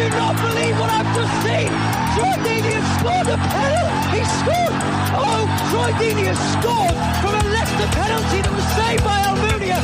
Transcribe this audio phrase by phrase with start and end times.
[0.00, 1.68] Do not believe what I've just seen!
[2.16, 4.16] Troy Deeney has scored a penalty!
[4.16, 4.76] He scored!
[5.12, 9.76] Oh, Troy Deeney has scored from a Leicester penalty that was saved by Almunia!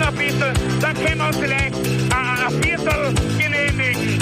[0.00, 4.18] Ein bisschen, dann können wir uns vielleicht ein, ein Viertel genehmigen.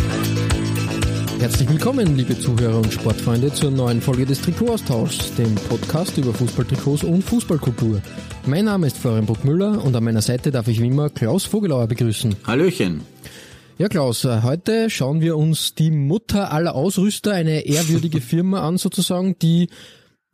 [1.41, 7.05] Herzlich willkommen, liebe Zuhörer und Sportfreunde, zur neuen Folge des Trikotaustauschs, dem Podcast über Fußballtrikots
[7.05, 8.03] und Fußballkultur.
[8.45, 11.87] Mein Name ist Florian Bruckmüller und an meiner Seite darf ich wie immer Klaus Vogelauer
[11.87, 12.37] begrüßen.
[12.47, 13.01] Hallöchen.
[13.79, 18.77] Ja, Klaus, äh, heute schauen wir uns die Mutter aller Ausrüster, eine ehrwürdige Firma an
[18.77, 19.71] sozusagen, die,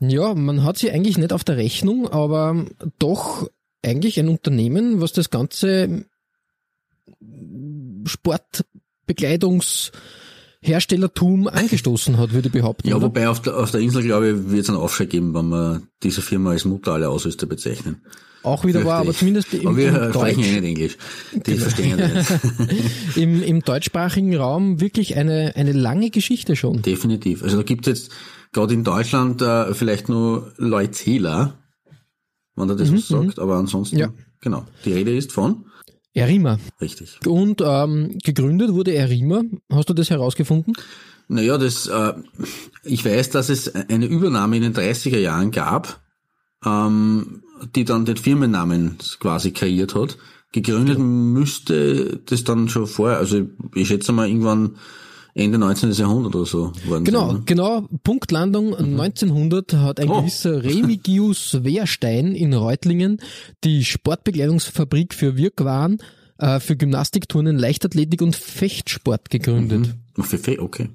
[0.01, 2.67] ja, man hat sie eigentlich nicht auf der Rechnung, aber
[2.99, 3.49] doch
[3.83, 6.05] eigentlich ein Unternehmen, was das ganze
[8.05, 9.93] Sportbekleidungs
[10.61, 12.89] Herstellertum angestoßen hat, würde ich behaupten.
[12.89, 13.07] Ja, oder?
[13.07, 15.83] wobei auf der, auf der Insel, glaube ich, wird es einen Aufschrei geben, wenn wir
[16.03, 18.03] diese Firma als Mutter aller Ausrüster bezeichnen.
[18.43, 19.47] Auch wieder wahr, aber Fürchte ich.
[19.47, 20.97] zumindest im, Aber wir im, sprechen ja Deutsch, nicht Englisch.
[21.47, 22.31] Die verstehen ja nicht.
[23.17, 26.83] im, im deutschsprachigen Raum wirklich eine, eine lange Geschichte schon.
[26.83, 27.43] Definitiv.
[27.43, 28.13] Also da gibt es jetzt
[28.53, 31.55] gerade in Deutschland äh, vielleicht nur Leutzela,
[32.57, 34.13] wenn er das was sagt, aber ansonsten, Mhm, Ja.
[34.41, 34.65] genau.
[34.85, 35.65] Die Rede ist von?
[36.15, 36.59] Erima.
[36.81, 37.21] Richtig.
[37.27, 39.43] Und ähm, gegründet wurde Erima.
[39.71, 40.75] Hast du das herausgefunden?
[41.29, 42.15] Naja, das, äh,
[42.85, 46.01] ich weiß, dass es eine Übernahme in den 30er Jahren gab,
[46.65, 47.43] ähm,
[47.75, 50.17] die dann den Firmennamen quasi kreiert hat.
[50.53, 53.43] Gegründet müsste das dann schon vorher, also
[53.75, 54.77] ich schätze mal irgendwann
[55.35, 55.93] Ende 19.
[55.93, 57.37] Jahrhundert oder so worden Genau, sein.
[57.37, 57.43] ne?
[57.47, 57.89] genau.
[58.03, 60.21] Punktlandung 1900 hat ein Oh.
[60.23, 63.19] gewisser Remigius Wehrstein in Reutlingen
[63.63, 65.99] die Sportbekleidungsfabrik für Wirkwaren,
[66.39, 69.95] äh, für Gymnastikturnen, Leichtathletik und Fechtsport gegründet.
[70.21, 70.89] Fe- Okay.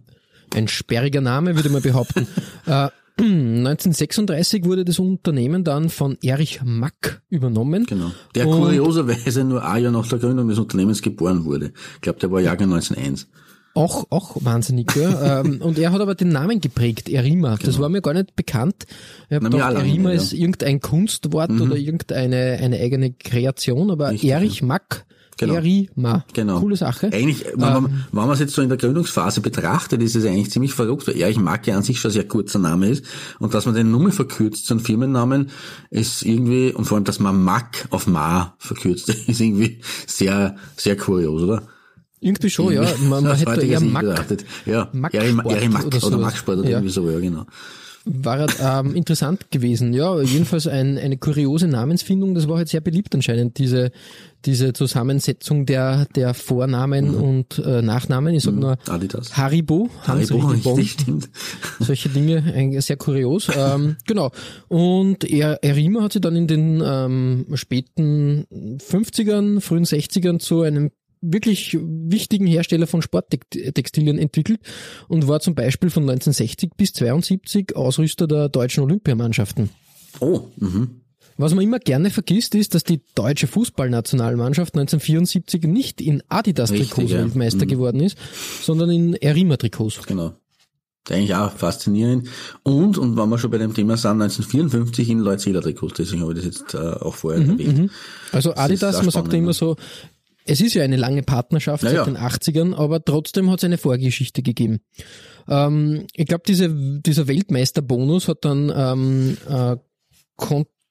[0.54, 2.28] Ein sperriger Name, würde man behaupten.
[2.66, 7.86] äh, 1936 wurde das Unternehmen dann von Erich Mack übernommen.
[7.86, 8.12] Genau.
[8.36, 11.74] Der Und- kurioserweise nur ein Jahr nach der Gründung des Unternehmens geboren wurde.
[11.96, 13.28] Ich glaube, der war Jahrgang 1901.
[13.76, 15.42] Auch, auch wahnsinnig, ja.
[15.42, 17.58] ähm, Und er hat aber den Namen geprägt, Erima.
[17.64, 18.86] Das war mir gar nicht bekannt.
[19.30, 19.50] Ich Genau.
[19.58, 20.16] Na, gedacht, Erima ja.
[20.16, 20.22] Mhm.
[20.22, 25.06] ist irgendein Kunstwort oder irgendeine eine eigene Kreation, aber Richtig, Erich Mack,
[25.38, 25.56] Genau.
[25.56, 26.26] Erima.
[26.34, 26.60] Genau.
[26.60, 27.08] Coole Sache.
[27.12, 30.52] Eigentlich, wenn man, wenn man es jetzt so in der Gründungsphase betrachtet, ist es eigentlich
[30.52, 33.06] ziemlich verrückt, weil Erich Mack ja an sich schon ein sehr kurzer Name ist
[33.40, 35.50] und dass man den Nummer verkürzt, so einen Firmennamen,
[35.90, 40.98] ist irgendwie, und vor allem, dass man Mack auf Ma verkürzt, ist irgendwie sehr, sehr
[40.98, 41.64] kurios, oder?
[42.20, 42.84] Irgendwie schon, ja.
[43.10, 44.46] Man, man hätte eher Mack, betrachtet.
[44.66, 46.18] Ja, Mack Sport Erich Mack oder oder.
[46.20, 46.78] Mack Sport oder Ja.
[46.78, 47.46] irgendwie so, ja, genau.
[48.06, 49.94] war ähm, interessant gewesen.
[49.94, 52.34] Ja, jedenfalls ein, eine kuriose Namensfindung.
[52.34, 53.92] Das war halt sehr beliebt anscheinend, diese,
[54.46, 58.36] diese Zusammensetzung der, der Vornamen und äh, Nachnamen.
[58.36, 59.38] Ich sag nur Adidas.
[59.38, 61.30] Haribo, Haribo, richtig, stimmt.
[61.80, 63.50] solche Dinge, sehr kurios.
[63.56, 64.32] Ähm, genau.
[64.68, 70.92] Und er, Erima hat sich dann in den ähm, späten 50ern, frühen 60ern zu einem
[71.22, 74.60] wirklich wichtigen Hersteller von Sporttextilien entwickelt
[75.08, 79.70] und war zum Beispiel von 1960 bis 72 Ausrüster der deutschen Olympiamannschaften.
[80.20, 81.03] Oh, mhm.
[81.38, 87.20] Was man immer gerne vergisst, ist, dass die deutsche Fußballnationalmannschaft 1974 nicht in Adidas-Trikots ja.
[87.20, 88.18] Weltmeister geworden ist,
[88.62, 90.06] sondern in Erima-Trikots.
[90.06, 90.34] Genau.
[91.10, 92.30] Eigentlich auch faszinierend.
[92.64, 96.32] Und, und wenn wir schon bei dem Thema sind, 1954 in Leutzeder Trikots, deswegen habe
[96.34, 97.92] ich das jetzt äh, auch vorher erwähnt.
[98.32, 99.54] Also Adidas, man sagt ja immer ne?
[99.54, 99.76] so,
[100.46, 103.78] es ist ja eine lange Partnerschaft Ja, seit den 80ern, aber trotzdem hat es eine
[103.78, 104.80] Vorgeschichte gegeben.
[105.48, 109.76] Ähm, ich glaube, diese, dieser Weltmeisterbonus hat dann ähm, äh,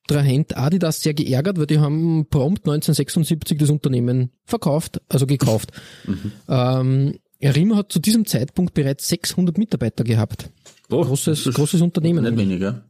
[0.08, 5.72] Kontrahent Adidas sehr geärgert, weil die haben prompt 1976 das Unternehmen verkauft, also gekauft.
[6.06, 6.32] Mhm.
[6.48, 10.50] Ähm, Rima hat zu diesem Zeitpunkt bereits 600 Mitarbeiter gehabt.
[10.90, 12.24] Oh, Großes, großes Unternehmen.
[12.24, 12.84] Nicht weniger.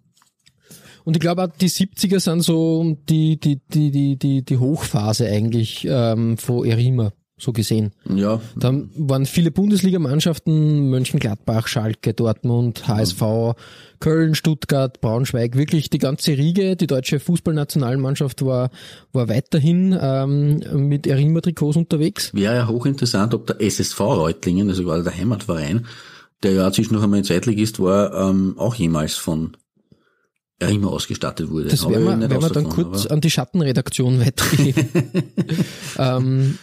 [1.05, 5.27] Und ich glaube auch die 70er sind so die, die, die, die, die, die Hochphase
[5.27, 7.91] eigentlich ähm, von Erima, so gesehen.
[8.09, 13.23] Ja, Da waren viele Bundesligamannschaften, Mönchengladbach, Schalke, Dortmund, HSV,
[14.03, 18.71] Köln, Stuttgart, Braunschweig, wirklich die ganze Riege, die deutsche Fußballnationalmannschaft war,
[19.13, 22.35] war weiterhin ähm, mit Erima-Trikots unterwegs.
[22.35, 25.87] wäre ja hochinteressant, ob der SSV Reutlingen, also quasi der Heimatverein,
[26.43, 29.57] der ja zwischendurch einmal in Zweitligist war, ähm, auch jemals von
[30.59, 31.69] Erima ausgestattet wurde.
[31.69, 34.89] Das werden wir, werden wir dann kurz an die Schattenredaktion weitergeben.
[35.99, 36.59] ähm,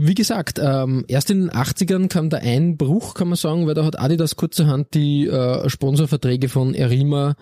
[0.00, 3.84] wie gesagt, ähm, erst in den 80ern kam der Einbruch, kann man sagen, weil da
[3.84, 7.34] hat Adidas kurzerhand die äh, Sponsorverträge von Erima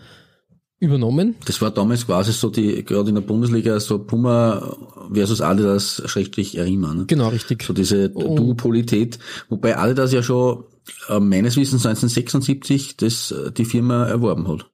[0.79, 1.35] übernommen.
[1.45, 4.75] Das war damals quasi so die, gerade in der Bundesliga, so Puma
[5.13, 6.95] versus Adidas schrägstrich Erima.
[6.95, 7.05] Ne?
[7.07, 7.63] Genau, richtig.
[7.63, 9.19] So diese Duopolität,
[9.51, 10.65] wobei Adidas ja schon
[11.09, 14.71] äh, meines Wissens 1976 das, äh, die Firma erworben hat.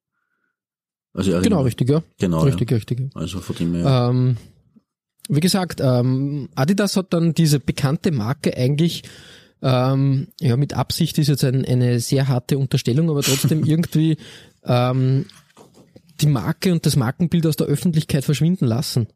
[1.14, 1.40] Also.
[1.40, 2.02] Genau, richtig, ja.
[2.19, 2.76] Genau, Richtig, ja.
[2.76, 3.11] richtig.
[3.14, 4.08] Also von dem her.
[4.11, 4.37] Ähm,
[5.29, 9.03] wie gesagt, ähm, Adidas hat dann diese bekannte Marke eigentlich,
[9.63, 14.17] ähm, ja, mit Absicht ist jetzt ein, eine sehr harte Unterstellung, aber trotzdem irgendwie
[14.65, 15.27] ähm,
[16.21, 19.09] die Marke und das Markenbild aus der Öffentlichkeit verschwinden lassen.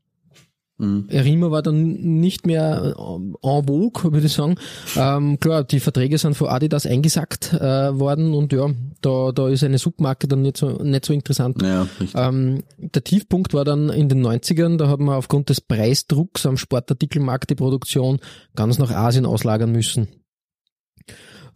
[0.78, 1.06] Mhm.
[1.08, 4.56] Erima war dann nicht mehr äh, en vogue, würde ich sagen.
[4.94, 8.70] Ähm, klar, die Verträge sind von Adidas eingesackt äh, worden und ja,
[9.00, 11.62] da, da ist eine Submarke dann nicht so, nicht so interessant.
[11.62, 12.12] Richtig.
[12.14, 16.58] Ähm, der Tiefpunkt war dann in den 90ern, da haben wir aufgrund des Preisdrucks am
[16.58, 18.20] Sportartikelmarkt die Produktion
[18.54, 20.08] ganz nach Asien auslagern müssen.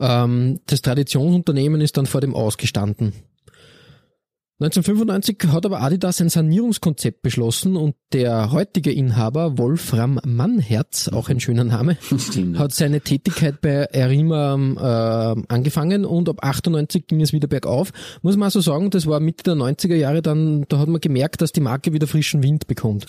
[0.00, 3.12] Ähm, das Traditionsunternehmen ist dann vor dem Ausgestanden.
[4.60, 11.40] 1995 hat aber Adidas ein Sanierungskonzept beschlossen und der heutige Inhaber Wolfram Mannherz, auch ein
[11.40, 12.58] schöner Name, Stimmt.
[12.58, 17.90] hat seine Tätigkeit bei Erima äh, angefangen und ab 98 ging es wieder bergauf.
[18.20, 21.40] Muss man also sagen, das war Mitte der 90er Jahre dann, da hat man gemerkt,
[21.40, 23.06] dass die Marke wieder frischen Wind bekommt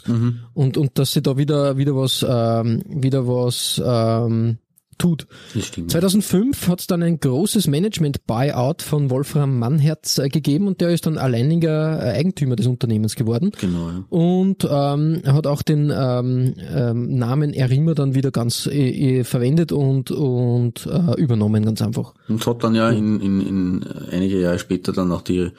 [0.53, 4.57] und, und dass sie da wieder, wieder was, ähm, wieder was ähm,
[4.97, 5.27] tut.
[5.53, 5.91] Das stimmt.
[5.91, 11.05] 2005 hat es dann ein großes Management-Buyout von Wolfram Mannherz äh, gegeben und der ist
[11.05, 13.51] dann alleiniger äh, Eigentümer des Unternehmens geworden.
[13.59, 14.03] Genau, ja.
[14.09, 19.71] Und ähm, hat auch den ähm, ähm, Namen Erima dann wieder ganz äh, äh, verwendet
[19.71, 22.13] und, und äh, übernommen, ganz einfach.
[22.27, 25.51] Und hat dann ja in, in, in einige Jahre später dann auch die,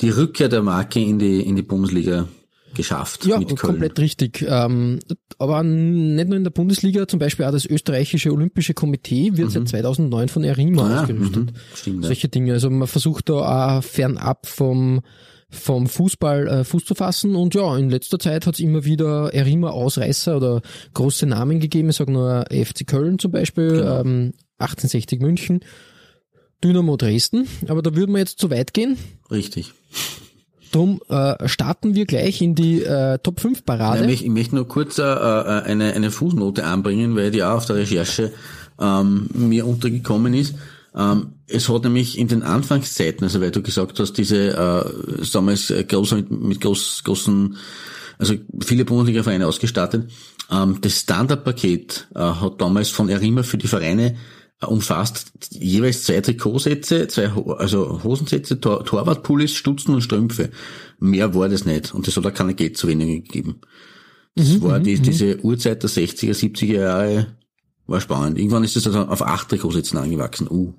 [0.00, 2.28] die Rückkehr der Marke in die, in die Bundesliga
[2.74, 4.44] geschafft Ja, komplett richtig.
[4.48, 4.98] Ähm,
[5.38, 9.68] aber nicht nur in der Bundesliga, zum Beispiel auch das österreichische Olympische Komitee wird seit
[9.68, 11.46] 2009 von Erima Ah, ausgerüstet.
[11.46, 11.50] mhm.
[11.74, 12.06] Stimmt, ja.
[12.08, 12.52] Solche Dinge.
[12.54, 15.00] Also man versucht da auch fernab vom
[15.54, 19.34] vom Fußball äh, Fuß zu fassen und ja, in letzter Zeit hat es immer wieder
[19.34, 20.62] Erima Ausreißer oder
[20.94, 21.90] große Namen gegeben.
[21.90, 24.00] Ich sage nur FC Köln zum Beispiel, Genau.
[24.00, 25.60] ähm, 1860 München,
[26.64, 28.96] Dynamo Dresden, aber da würden wir jetzt zu weit gehen.
[29.30, 29.72] Richtig.
[30.72, 34.04] Drum äh, starten wir gleich in die äh, Top 5 Parade.
[34.04, 37.56] Ja, ich, ich möchte nur kurz äh, äh, eine, eine Fußnote anbringen, weil die auch
[37.56, 38.32] auf der Recherche
[38.80, 40.54] ähm, mir untergekommen ist.
[40.94, 45.72] Ähm, es hat nämlich in den Anfangszeiten, also weil du gesagt hast, diese äh, damals
[45.88, 47.56] groß mit, mit groß, großen,
[48.18, 50.10] also viele Bundesliga-Vereine ausgestattet,
[50.50, 54.16] ähm, das Standardpaket äh, hat damals von Erima für die Vereine
[54.68, 57.28] umfasst jeweils zwei Trikotsätze, zwei
[57.58, 60.50] also Hosensätze, Tor Torwartpullis, Stutzen und Strümpfe.
[60.98, 63.60] Mehr war das nicht und das hat auch keine Geld zu wenig gegeben.
[64.34, 67.26] Das war die, diese Uhrzeit der 60er, 70er Jahre,
[67.86, 68.38] war spannend.
[68.38, 70.48] Irgendwann ist das also auf acht Trikotsätzen angewachsen.
[70.48, 70.72] Uh.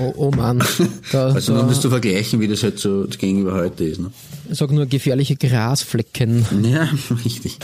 [0.00, 0.62] Oh, oh Mann.
[1.12, 4.00] Da, Also nur um das da, zu vergleichen, wie das halt so gegenüber heute ist.
[4.00, 4.10] Ne?
[4.50, 6.44] ich sag nur gefährliche Grasflecken.
[6.64, 6.88] Ja,
[7.24, 7.58] richtig.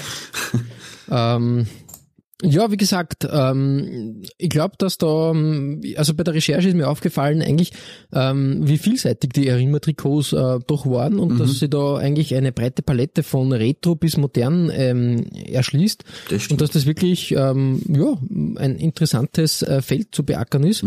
[1.10, 1.66] Ähm,
[2.42, 6.88] ja, wie gesagt, ähm, ich glaube, dass da, ähm, also bei der Recherche ist mir
[6.88, 7.72] aufgefallen, eigentlich,
[8.12, 12.82] ähm, wie vielseitig die Erima-Trikots äh, doch waren und dass sie da eigentlich eine breite
[12.82, 16.52] Palette von Retro bis modern ähm, erschließt Das stimmt.
[16.52, 18.14] und dass das wirklich ähm, ja,
[18.56, 20.84] ein interessantes äh, Feld zu beackern ist.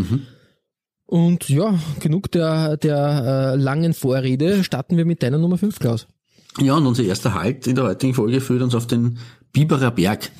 [1.06, 6.06] Und ja, genug der, der äh, langen Vorrede, starten wir mit deiner Nummer 5, Klaus.
[6.60, 9.18] Ja, und unser erster Halt in der heutigen Folge führt uns auf den
[9.52, 10.30] Biberer Berg.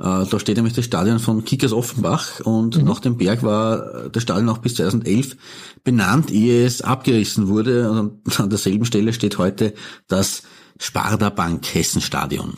[0.00, 4.22] Äh, Da steht nämlich das Stadion von Kickers Offenbach und nach dem Berg war das
[4.22, 5.36] Stadion auch bis 2011
[5.84, 7.90] benannt, ehe es abgerissen wurde.
[7.90, 9.74] Und an derselben Stelle steht heute
[10.08, 10.42] das
[10.78, 12.54] Sparda Bank Hessen Stadion.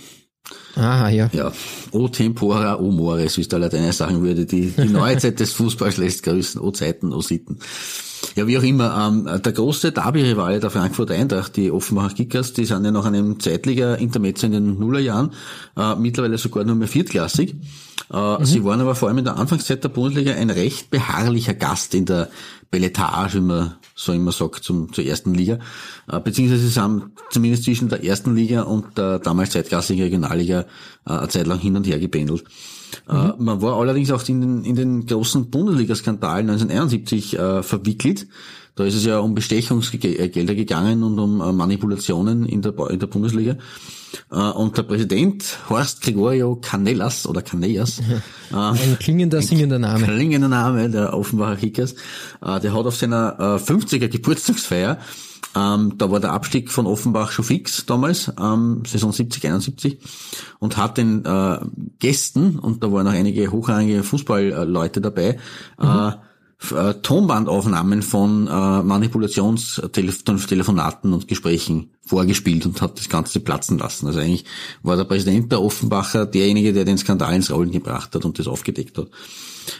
[0.76, 1.28] Aha, ja.
[1.32, 1.52] Ja,
[1.90, 4.46] o tempora, o mores, wie es der Lateiner sagen würde.
[4.46, 7.58] Die, die neue Zeit des Fußballs lässt grüßen, o Zeiten, o Sitten.
[8.36, 12.64] Ja, wie auch immer, ähm, der große Derby-Rivale der Frankfurter Eintracht, die Offenbacher Kickers, die
[12.64, 15.32] sind ja nach einem Zeitliga-Intermezzo in den Nullerjahren
[15.76, 17.56] äh, mittlerweile sogar nur mehr viertklassig.
[18.12, 21.94] Äh, Sie waren aber vor allem in der Anfangszeit der Bundesliga ein recht beharrlicher Gast
[21.94, 22.30] in der
[22.70, 25.58] Belletage, wie man so immer sagt, zum, zur ersten Liga.
[26.10, 30.66] Äh, beziehungsweise sie sind zumindest zwischen der ersten Liga und der damals zweitklassigen Regionalliga
[31.06, 32.44] äh, eine Zeit lang hin und her gependelt.
[33.08, 38.26] Äh, man war allerdings auch in den, in den großen Bundesliga-Skandal 1971 äh, verwickelt.
[38.74, 43.58] Da ist es ja um Bestechungsgelder gegangen und um Manipulationen in der, in der Bundesliga.
[44.30, 47.98] Äh, und der Präsident Horst Gregorio Canellas oder Canellas,
[48.52, 50.06] äh, Ein klingender, singender Name.
[50.06, 51.94] klingender Name der Offenbacher Kickers,
[52.44, 54.98] äh, der hat auf seiner äh, 50er Geburtstagsfeier
[55.54, 59.98] ähm, da war der Abstieg von Offenbach schon fix damals, ähm, Saison 70, 71,
[60.60, 61.58] und hat den äh,
[61.98, 65.36] Gästen, und da waren auch einige hochrangige Fußballleute dabei,
[65.78, 66.16] äh, f-
[66.70, 74.06] äh, Tonbandaufnahmen von äh, Manipulationstelefonaten und Gesprächen vorgespielt und hat das Ganze platzen lassen.
[74.06, 74.44] Also eigentlich
[74.82, 78.46] war der Präsident der Offenbacher derjenige, der den Skandal ins Rollen gebracht hat und das
[78.46, 79.08] aufgedeckt hat.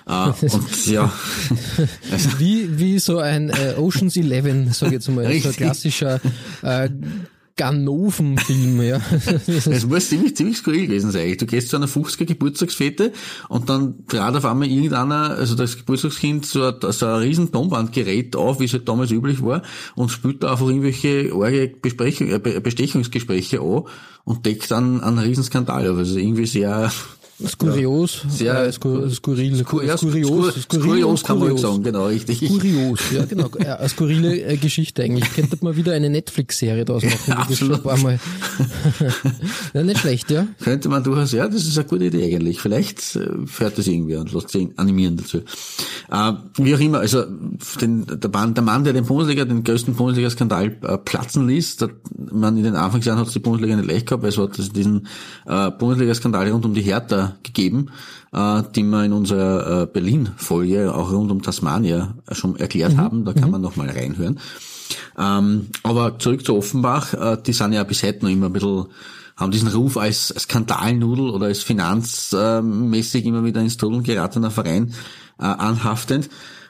[0.07, 1.13] Äh, und ja,
[2.11, 6.21] also, Wie, wie so ein äh, Ocean's Eleven, sag ich jetzt mal, so ein klassischer
[6.63, 6.89] äh,
[7.63, 9.01] Ganoven-Film, ja.
[9.47, 11.23] Es muss ziemlich, ziemlich skurril gewesen sein.
[11.23, 11.39] eigentlich.
[11.39, 13.13] Du gehst zu einer 50er Geburtstagsfete
[13.49, 18.35] und dann trat auf einmal irgendeiner, also das Geburtstagskind, so ein, so ein riesen Tonbandgerät
[18.35, 19.63] auf, wie es halt damals üblich war,
[19.95, 23.85] und spielt da einfach irgendwelche arge Besprechung, äh, Be- Bestechungsgespräche an
[24.25, 25.99] und deckt dann einen riesen Skandal auf.
[25.99, 26.91] Also irgendwie sehr,
[27.49, 32.07] Skurios, Sehr- äh, skur, skurril, Skur- ja, skurios, skur- skurios kann man ruhig sagen, genau,
[32.07, 32.47] richtig.
[32.49, 35.33] Kurios, ja genau, eine skurrile äh, Geschichte eigentlich.
[35.35, 37.19] Könnte man wieder eine Netflix-Serie daraus machen.
[37.27, 37.77] Ja, absolut.
[37.79, 38.19] ein paar Mal.
[39.75, 40.47] ja, nicht schlecht, ja.
[40.63, 42.61] Könnte man durchaus, ja, das ist eine gute Idee eigentlich.
[42.61, 45.39] Vielleicht äh, fährt das irgendwie und lässt sich animieren dazu.
[46.11, 47.25] Äh, wie auch immer, also
[47.81, 51.91] den, der, Mann, der Mann, der den Bundesliga, den größten Bundesliga-Skandal äh, platzen ließ, der,
[52.31, 54.71] man in den Anfangsjahren hat es die Bundesliga nicht leicht gehabt, weil es hat das-
[54.71, 55.07] diesen
[55.47, 57.91] äh, Bundesliga-Skandal rund um die Hertha gegeben,
[58.33, 63.25] äh, die wir in unserer äh, Berlin-Folge auch rund um Tasmania schon erklärt haben.
[63.25, 64.39] Da kann man noch mal reinhören.
[65.19, 68.87] Ähm, aber zurück zu Offenbach, äh, die sind ja bis heute noch immer ein bisschen,
[69.37, 74.95] haben diesen Ruf als Skandalnudel oder als finanzmäßig immer wieder ins Trudeln geratener Verein
[75.39, 76.29] äh, anhaftend.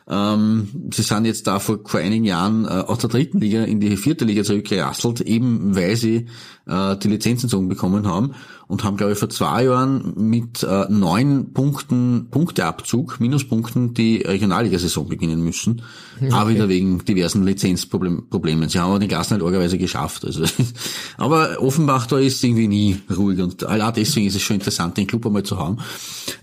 [0.09, 3.81] Ähm, sie sind jetzt da vor, vor einigen Jahren äh, aus der dritten Liga in
[3.81, 6.27] die vierte Liga zurückgerasselt, eben weil sie
[6.67, 8.35] äh, die Lizenzentzogen bekommen haben
[8.67, 15.09] und haben, glaube ich, vor zwei Jahren mit äh, neun Punkten Punkteabzug, Minuspunkten die Regionalliga-Saison
[15.09, 15.83] beginnen müssen.
[16.31, 18.69] Aber wieder wegen diversen Lizenzproblemen.
[18.69, 20.25] Sie haben aber den Klassen halt argerweise geschafft.
[20.25, 20.45] Also,
[21.19, 25.07] aber Offenbach da ist irgendwie nie ruhig und allein deswegen ist es schon interessant, den
[25.07, 25.79] Club einmal zu haben.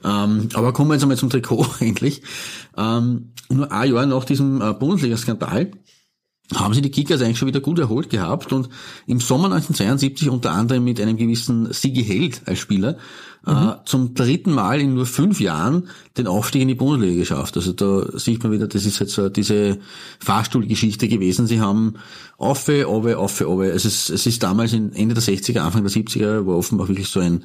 [0.03, 2.21] Ähm, aber kommen wir jetzt einmal zum Trikot endlich.
[2.77, 5.71] Ähm, nur ein Jahr nach diesem äh, Bundesliga-Skandal
[6.55, 8.69] haben sie die Kickers eigentlich schon wieder gut erholt gehabt und
[9.05, 12.97] im Sommer 1972 unter anderem mit einem gewissen Sigi Held als Spieler
[13.45, 17.55] äh, zum dritten Mal in nur fünf Jahren den Aufstieg in die Bundesliga geschafft.
[17.55, 19.77] Also da sieht man wieder, das ist jetzt so diese
[20.19, 21.45] Fahrstuhlgeschichte gewesen.
[21.45, 21.95] Sie haben
[22.37, 23.69] Auffe, Owe, Auffe, Owe.
[23.69, 27.09] Es ist, es ist damals in Ende der 60er, Anfang der 70er, war offenbar wirklich
[27.09, 27.43] so ein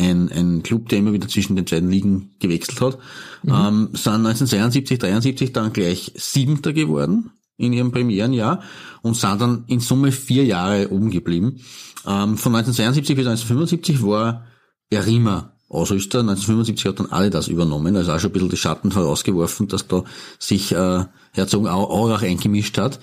[0.00, 2.98] ein, ein Club, der immer wieder zwischen den beiden Ligen gewechselt hat,
[3.44, 8.62] ähm, sind 1972, 73 dann gleich Siebenter geworden in ihrem Premierenjahr
[9.02, 11.60] und sind dann in Summe vier Jahre oben geblieben.
[12.06, 14.46] Ähm, von 1972 bis 1975 war
[14.88, 16.20] Erima Ausrüster.
[16.20, 20.04] 1975 hat dann Adidas übernommen, also auch schon ein bisschen die Schatten vorausgeworfen, dass da
[20.38, 22.98] sich äh, Herzogenaurach eingemischt hat.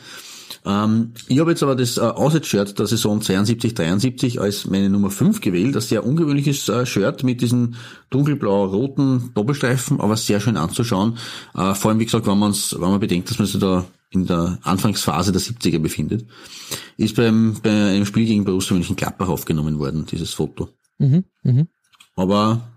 [0.66, 5.10] Ähm, ich habe jetzt aber das äh, Auswärtsshirt der Saison 72, 73 als meine Nummer
[5.10, 5.76] 5 gewählt.
[5.76, 7.76] Ein sehr ungewöhnliches äh, Shirt mit diesen
[8.10, 11.18] dunkelblau-roten Doppelstreifen, aber sehr schön anzuschauen.
[11.56, 14.26] Äh, vor allem, wie gesagt, wenn, man's, wenn man bedenkt, dass man sich da in
[14.26, 16.26] der Anfangsphase der 70er befindet.
[16.98, 20.70] Ist beim, bei einem Spiel gegen Borussia Mönchengladbach aufgenommen worden, dieses Foto.
[20.98, 21.68] Mhm, mhm.
[22.16, 22.70] Aber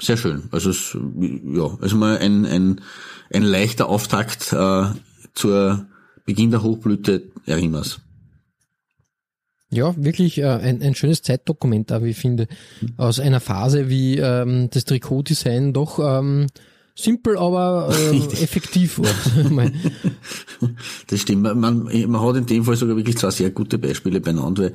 [0.00, 0.44] sehr schön.
[0.50, 0.96] Also es,
[1.44, 2.80] ja, also mal ein, ein,
[3.32, 4.86] ein leichter Auftakt äh,
[5.34, 5.86] zur
[6.24, 8.00] Beginn der Hochblüte Erimas.
[9.70, 12.46] Ja, wirklich äh, ein, ein schönes Zeitdokument, da, wie ich finde,
[12.96, 16.46] aus einer Phase, wie ähm, das Trikotdesign doch ähm,
[16.94, 19.70] simpel, aber ähm, effektiv war.
[21.08, 21.42] Das stimmt.
[21.42, 24.70] Man, man hat in dem Fall sogar wirklich zwei sehr gute Beispiele beieinander,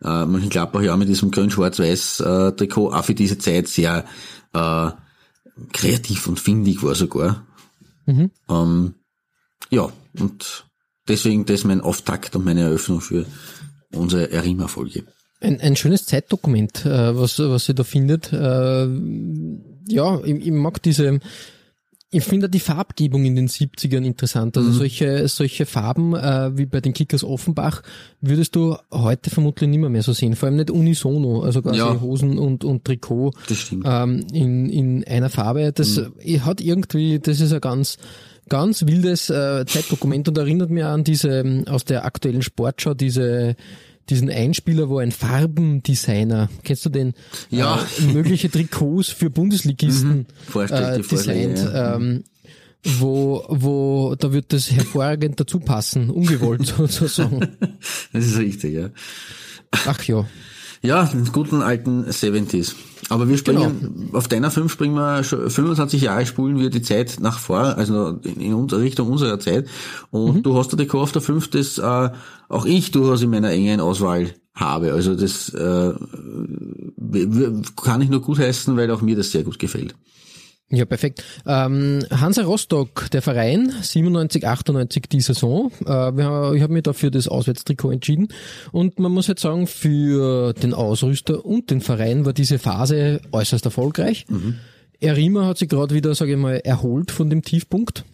[0.00, 4.04] weil äh, Mönchengladbach ja mit diesem grün-schwarz-weiß äh, Trikot auch für diese Zeit sehr
[4.52, 4.90] äh,
[5.72, 7.46] kreativ und findig war sogar.
[8.06, 8.30] Mhm.
[8.48, 8.94] Ähm,
[9.70, 9.88] ja,
[10.18, 10.67] und
[11.08, 13.26] deswegen das ist mein Auftakt und meine Eröffnung für
[13.92, 15.04] unsere Erima-Folge.
[15.40, 18.32] Ein, ein schönes Zeitdokument, äh, was, was sie da findet.
[18.32, 18.88] Äh,
[19.88, 21.20] ja, ich, ich mag diese,
[22.10, 24.56] ich finde die Farbgebung in den 70ern interessant.
[24.56, 27.82] Also solche, solche Farben äh, wie bei den Kickers Offenbach
[28.20, 30.34] würdest du heute vermutlich nicht mehr, so sehen.
[30.34, 32.00] Vor allem nicht unisono, also quasi Ja.
[32.00, 33.32] Hosen und, und Trikot
[33.84, 35.70] ähm, in, in einer Farbe.
[35.72, 36.00] Das
[36.40, 37.98] hat irgendwie, das ist ein ganz,
[38.48, 43.56] ganz wildes äh, Zeitdokument und erinnert mich an diese, ähm, aus der aktuellen Sportschau, diese,
[44.08, 47.14] diesen Einspieler, wo ein Farbendesigner, kennst du den?
[47.50, 47.86] Ja.
[47.98, 51.58] Äh, mögliche Trikots für Bundesligisten Vorstellt äh, designt.
[51.58, 51.96] ja.
[51.96, 52.24] Ähm,
[52.84, 57.56] wo, wo, da wird das hervorragend dazu passen, ungewollt sozusagen.
[58.12, 58.90] Das ist richtig, ja.
[59.70, 60.26] Ach ja.
[60.82, 62.74] Ja, den guten alten 70s.
[63.08, 67.18] Aber wir springen, auf deiner 5 springen wir schon 25 Jahre spulen wir die Zeit
[67.20, 69.66] nach vor, also in, in Richtung unserer Zeit.
[70.10, 70.42] Und mhm.
[70.42, 72.10] du hast der Trikot auf der 5, das äh,
[72.48, 74.92] auch ich durchaus in meiner engen Auswahl habe.
[74.92, 75.94] Also das äh,
[77.82, 79.94] kann ich nur gut heißen, weil auch mir das sehr gut gefällt.
[80.70, 81.24] Ja, perfekt.
[81.46, 85.72] Ähm, Hansa Rostock, der Verein, 97, 98 die Saison.
[85.86, 86.10] Äh,
[86.56, 88.28] ich habe mich dafür das Auswärtstrikot entschieden.
[88.70, 93.64] Und man muss jetzt sagen, für den Ausrüster und den Verein war diese Phase äußerst
[93.64, 94.26] erfolgreich.
[94.28, 94.56] Mhm.
[95.00, 98.04] Erima hat sich gerade wieder, sage ich mal, erholt von dem Tiefpunkt,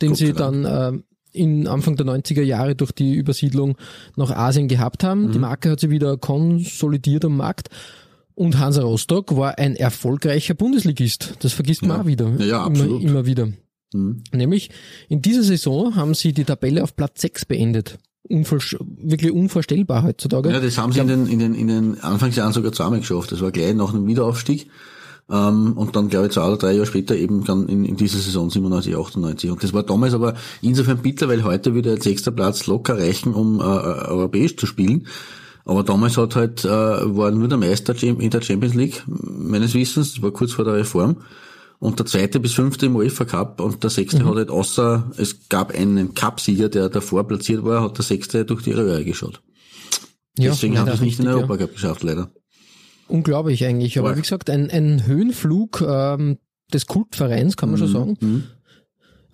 [0.00, 0.92] den Gott sie dann äh,
[1.32, 3.76] in Anfang der 90er Jahre durch die Übersiedlung
[4.16, 5.28] nach Asien gehabt haben.
[5.28, 5.32] Mhm.
[5.32, 7.68] Die Marke hat sie wieder konsolidiert am Markt.
[8.34, 11.34] Und Hansa Rostock war ein erfolgreicher Bundesligist.
[11.40, 12.02] Das vergisst man ja.
[12.02, 12.30] auch wieder.
[12.38, 13.02] Ja, absolut.
[13.02, 13.48] Immer, immer wieder.
[13.92, 14.22] Mhm.
[14.32, 14.70] Nämlich
[15.08, 17.98] in dieser Saison haben sie die Tabelle auf Platz 6 beendet.
[18.28, 20.50] Unvor wirklich unvorstellbar heutzutage.
[20.50, 23.32] Ja, das haben sie in den, in den, in den Anfangsjahren sogar zusammen geschafft.
[23.32, 24.70] Das war gleich nach einem Wiederaufstieg.
[25.30, 28.18] Ähm, und dann, glaube ich, zwei oder drei Jahre später eben dann in, in dieser
[28.18, 29.50] Saison 97, 98.
[29.50, 33.34] Und das war damals aber insofern bitter, weil heute würde ein sechster Platz locker reichen,
[33.34, 35.06] um äh, europäisch zu spielen.
[35.64, 40.14] Aber damals hat halt, äh, war nur der Meister in der Champions League, meines Wissens,
[40.14, 41.18] das war kurz vor der Reform.
[41.78, 44.28] Und der zweite bis fünfte im UEFA Cup und der sechste mhm.
[44.28, 48.62] hat halt außer, es gab einen Cup-Sieger, der davor platziert war, hat der sechste durch
[48.62, 49.42] die Röhre geschaut.
[50.38, 52.30] Ja, Deswegen haben sie es nicht in den Europa Cup geschafft, leider.
[53.08, 54.16] Unglaublich eigentlich, aber War.
[54.16, 56.38] wie gesagt, ein, ein Höhenflug ähm,
[56.72, 57.84] des Kultvereins, kann man mhm.
[57.84, 58.16] schon sagen.
[58.20, 58.44] Mhm.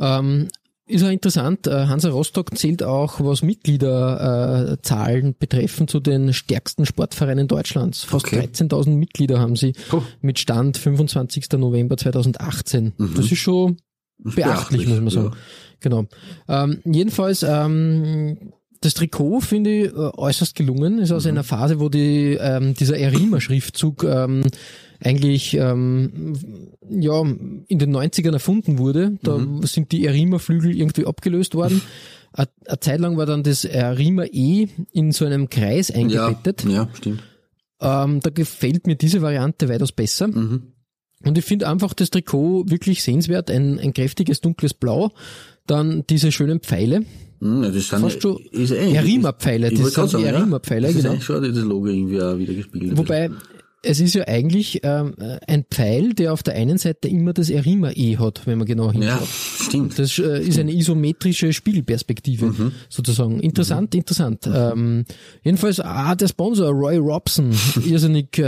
[0.01, 0.49] Ähm,
[0.89, 7.47] ist ja interessant, äh, Hansa Rostock zählt auch, was Mitgliederzahlen betreffen, zu den stärksten Sportvereinen
[7.47, 8.05] Deutschlands.
[8.05, 8.49] Fast okay.
[8.53, 10.03] 13.000 Mitglieder haben sie oh.
[10.21, 11.47] mit Stand 25.
[11.59, 12.95] November 2018.
[12.97, 13.15] Mhm.
[13.15, 13.77] Das ist schon
[14.19, 15.31] beachtlich, beachtlich, muss man sagen.
[15.33, 15.37] Ja.
[15.81, 16.07] Genau.
[16.49, 20.99] Ähm, jedenfalls, ähm, das Trikot finde ich äh, äußerst gelungen.
[20.99, 21.31] Ist aus mhm.
[21.31, 24.43] einer Phase, wo die, ähm, dieser Erima-Schriftzug ähm,
[25.03, 26.35] eigentlich ähm,
[26.89, 29.19] ja in den 90ern erfunden wurde.
[29.23, 29.63] Da mhm.
[29.65, 31.83] sind die Erima-Flügel irgendwie abgelöst worden.
[32.33, 36.65] Eine Zeit lang war dann das Erima E in so einem Kreis eingebettet.
[36.65, 37.23] Ja, ja stimmt.
[37.81, 40.29] Ähm, da gefällt mir diese Variante weitaus besser.
[40.29, 40.73] Mhm.
[41.25, 43.51] Und ich finde einfach das Trikot wirklich sehenswert.
[43.51, 45.11] Ein, ein kräftiges dunkles Blau.
[45.67, 47.05] Dann diese schönen Pfeile.
[47.41, 49.71] Hm, das sind Fast schon Erima-Pfeile.
[49.71, 51.11] Das sind die Erima-Pfeile, genau.
[51.11, 52.97] Das ist schon das Logo irgendwie auch wieder gespielt.
[52.97, 53.31] Wobei,
[53.83, 55.15] es ist ja eigentlich ähm,
[55.47, 59.21] ein Pfeil, der auf der einen Seite immer das Erima-E hat, wenn man genau hinschaut.
[59.21, 59.99] Ja, stimmt.
[59.99, 62.73] Das äh, ist eine isometrische Spielperspektive mhm.
[62.89, 63.39] sozusagen.
[63.41, 63.99] Interessant, mhm.
[63.99, 64.47] interessant.
[64.47, 64.55] Mhm.
[64.55, 65.05] Ähm,
[65.45, 67.53] jedenfalls, ah, der Sponsor, Roy Robson,
[67.87, 68.43] irrsinnig, äh,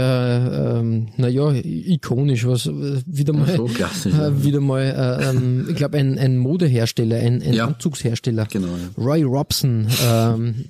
[0.79, 5.97] ähm, naja, ikonisch, was wieder mal, so klassisch, äh, wieder mal, äh, ähm, ich glaube,
[5.97, 7.67] ein, ein Modehersteller, ein, ein ja.
[7.67, 8.47] Anzugshersteller.
[8.51, 9.01] Genau, ja.
[9.01, 10.65] Roy Robson, ähm,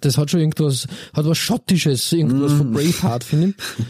[0.00, 2.56] das hat schon irgendwas, hat was Schottisches, irgendwas mm.
[2.56, 3.84] von Braveheart, finde ich.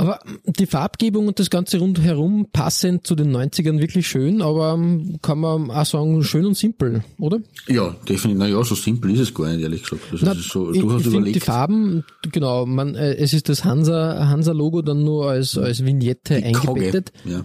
[0.00, 5.18] Aber die Farbgebung und das Ganze rundherum passend zu den 90ern wirklich schön, aber ähm,
[5.20, 7.40] kann man auch sagen, schön und simpel, oder?
[7.68, 8.38] Ja, definitiv.
[8.38, 10.04] Naja, so simpel ist es gar nicht, ehrlich gesagt.
[10.10, 11.36] Das Na, ist so, du ich, hast ich überlegt.
[11.36, 16.38] Die Farben, genau, man, äh, es ist das Hansa, Hansa-Logo dann nur als, als Vignette
[16.38, 17.12] die eingebettet.
[17.26, 17.44] Ja.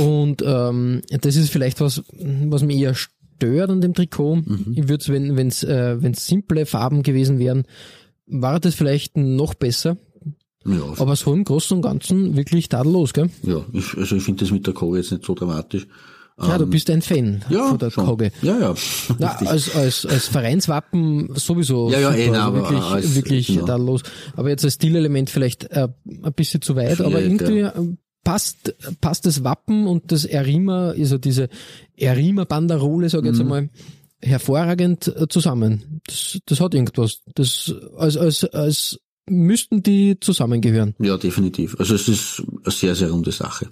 [0.00, 2.94] Und ähm, das ist vielleicht was, was mir eher
[3.36, 4.36] stört an dem Trikot.
[4.36, 4.72] Mhm.
[4.74, 7.64] Ich würde es, wenn es äh, wenn's simple Farben gewesen wären,
[8.26, 9.96] war das vielleicht noch besser.
[10.66, 13.28] Ja, Aber so im Großen und Ganzen wirklich tadellos, gell?
[13.42, 15.86] Ja, ich, also ich finde das mit der Koge jetzt nicht so dramatisch.
[16.40, 18.06] Ja, du ähm, bist ein Fan ja, von der schon.
[18.06, 18.32] Koge.
[18.42, 18.74] Ja, ja.
[19.18, 23.66] Na, als, als, als Vereinswappen sowieso ja, ja, super, eh, also wirklich, als, wirklich genau.
[23.66, 24.02] tadellos.
[24.34, 27.74] Aber jetzt als Stilelement vielleicht äh, ein bisschen zu weit, Schwierig, aber irgendwie ja.
[28.24, 31.48] Passt, passt das Wappen und das Erima, also diese
[31.96, 33.52] Erima-Banderole, sage ich jetzt mhm.
[33.52, 33.70] einmal,
[34.20, 36.00] hervorragend äh, zusammen.
[36.06, 37.20] Das, das hat irgendwas.
[37.34, 40.94] Das, als, als, als müssten die zusammengehören.
[40.98, 41.76] Ja, definitiv.
[41.78, 43.68] Also es ist eine sehr, sehr runde Sache,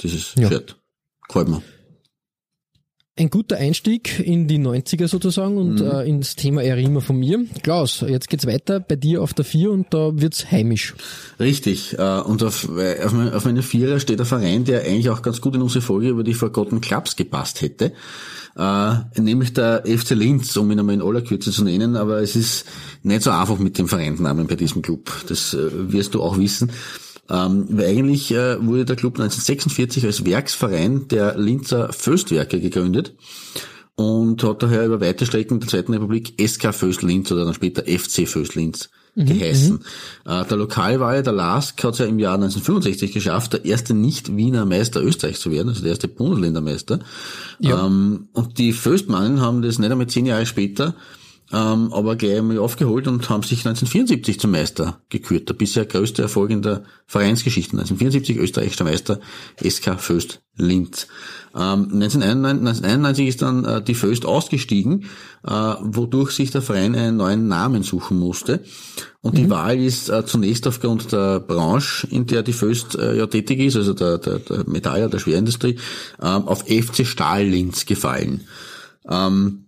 [0.00, 0.48] dieses ja.
[0.48, 0.76] Shirt.
[1.28, 1.62] Gefällt mir.
[3.18, 5.90] Ein guter Einstieg in die 90er sozusagen und mhm.
[5.90, 7.46] äh, ins Thema Erima von mir.
[7.62, 10.94] Klaus, jetzt geht's weiter bei dir auf der Vier und da wird's heimisch.
[11.40, 11.98] Richtig.
[11.98, 15.40] Äh, und auf, auf, meine, auf meiner Vierer steht ein Verein, der eigentlich auch ganz
[15.40, 17.94] gut in unsere Folge über die Forgotten Clubs gepasst hätte.
[18.54, 22.36] Äh, nämlich der FC Linz, um ihn einmal in aller Kürze zu nennen, aber es
[22.36, 22.66] ist
[23.02, 25.10] nicht so einfach mit dem Vereinsnamen bei diesem Club.
[25.28, 26.70] Das äh, wirst du auch wissen.
[27.28, 33.14] Ähm, weil eigentlich äh, wurde der Club 1946 als Werksverein der Linzer Föstwerke gegründet
[33.96, 37.82] und hat daher über weite Strecken der Zweiten Republik SK Föst Linz oder dann später
[37.82, 39.72] FC Föst Linz mhm, geheißen.
[40.24, 40.30] Mhm.
[40.30, 44.66] Äh, der Lokalwahl, der LASK, hat es ja im Jahr 1965 geschafft, der erste Nicht-Wiener
[44.66, 47.00] Meister Österreichs zu werden, also der erste Bundesländermeister.
[47.58, 47.86] Ja.
[47.86, 50.94] Ähm, und die Föstmannen haben das nicht einmal zehn Jahre später
[51.52, 55.48] ähm, aber gleich einmal aufgeholt und haben sich 1974 zum Meister gekürt.
[55.48, 57.72] Der bisher größte Erfolg in der Vereinsgeschichte.
[57.72, 59.20] 1974 österreichischer Meister
[59.62, 61.06] SK Föst Linz.
[61.54, 65.04] Ähm, 1991, 1991 ist dann äh, die Föst ausgestiegen,
[65.46, 68.64] äh, wodurch sich der Verein einen neuen Namen suchen musste.
[69.20, 69.36] Und mhm.
[69.36, 73.60] die Wahl ist äh, zunächst aufgrund der Branche, in der die Föst äh, ja tätig
[73.60, 75.78] ist, also der, der, der Metaller, der Schwerindustrie,
[76.18, 78.42] äh, auf FC Stahl Linz gefallen.
[79.08, 79.65] Ähm,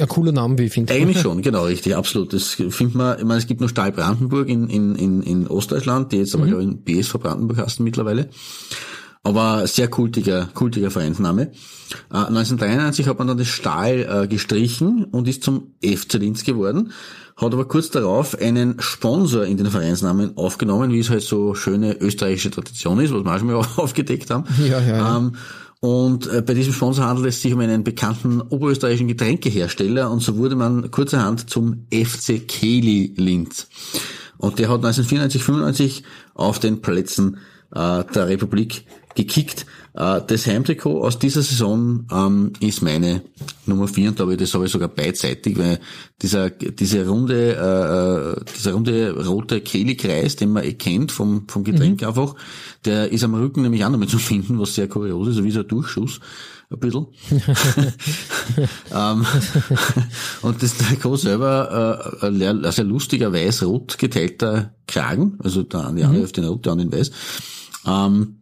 [0.00, 0.92] ein cooler Name, wie ich finde.
[0.92, 2.32] Eigentlich schon, genau, richtig, absolut.
[2.32, 6.12] Das findet man, ich meine, es gibt nur Stahl Brandenburg in, in, in, in Ostdeutschland,
[6.12, 6.48] die jetzt aber, mhm.
[6.48, 8.28] glaube ich, in BSV Brandenburg heißen mittlerweile.
[9.22, 11.52] Aber sehr kultiger, kultiger Vereinsname.
[12.10, 16.92] Äh, 1993 hat man dann das Stahl äh, gestrichen und ist zum FC Linz geworden,
[17.36, 21.96] hat aber kurz darauf einen Sponsor in den Vereinsnamen aufgenommen, wie es halt so schöne
[22.00, 24.44] österreichische Tradition ist, was wir auch schon mal aufgedeckt haben.
[24.58, 25.16] Ja, ja, ja.
[25.18, 25.32] Ähm,
[25.80, 30.36] und äh, bei diesem Sponsor handelt es sich um einen bekannten oberösterreichischen Getränkehersteller und so
[30.36, 33.66] wurde man kurzerhand zum FC Keli Linz.
[34.36, 36.02] Und der hat 1994, 95
[36.34, 37.38] auf den Plätzen
[37.74, 39.66] äh, der Republik gekickt.
[39.94, 43.22] Äh, das Heimtrikot aus dieser Saison ähm, ist meine
[43.66, 45.80] Nummer 4 und da habe ich das habe ich sogar beidseitig, weil
[46.22, 51.64] dieser, diese runde, äh, äh, dieser runde rote Kehlikreis, den man eh kennt vom, vom
[51.64, 52.08] Getränk mhm.
[52.08, 52.34] einfach,
[52.84, 55.50] der ist am Rücken nämlich auch noch mal zu finden, was sehr kurios ist, wie
[55.50, 56.20] so ein Durchschuss
[56.70, 57.06] ein bisschen.
[58.94, 59.26] ähm,
[60.42, 66.12] und das Trikot selber äh, ein sehr lustiger weiß-rot geteilter Kragen, also der eine mhm.
[66.12, 67.10] Hälfte in rot, der andere in weiß.
[67.86, 68.36] Ähm,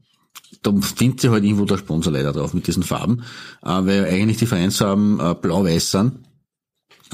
[0.62, 3.22] da findet sich halt irgendwo der Sponsor leider drauf mit diesen Farben,
[3.62, 6.18] äh, weil eigentlich die Vereinsfarben äh, blau-weiß sind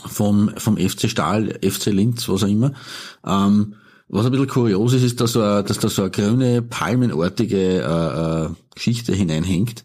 [0.07, 2.72] vom, vom FC Stahl, FC Linz, was auch immer.
[3.24, 3.74] Ähm,
[4.09, 8.44] was ein bisschen kurios ist, ist, dass, eine, dass da so eine grüne, palmenartige äh,
[8.46, 9.85] äh, Geschichte hineinhängt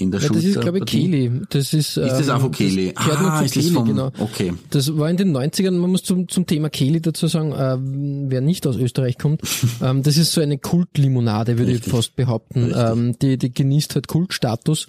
[0.00, 0.42] in der ja, Schulter.
[0.42, 1.30] Das ist, glaube ich, Keli.
[1.50, 2.92] Das ist, ist das auch von Keli?
[2.94, 4.10] Das ah, nur ist Keli, das vom, genau.
[4.18, 4.52] okay.
[4.70, 7.76] Das war in den 90ern, man muss zum, zum Thema Keli dazu sagen, äh,
[8.30, 9.42] wer nicht aus Österreich kommt,
[9.82, 12.72] ähm, das ist so eine Kultlimonade, würde ich fast behaupten.
[12.74, 14.86] Ähm, die, die genießt halt Kultstatus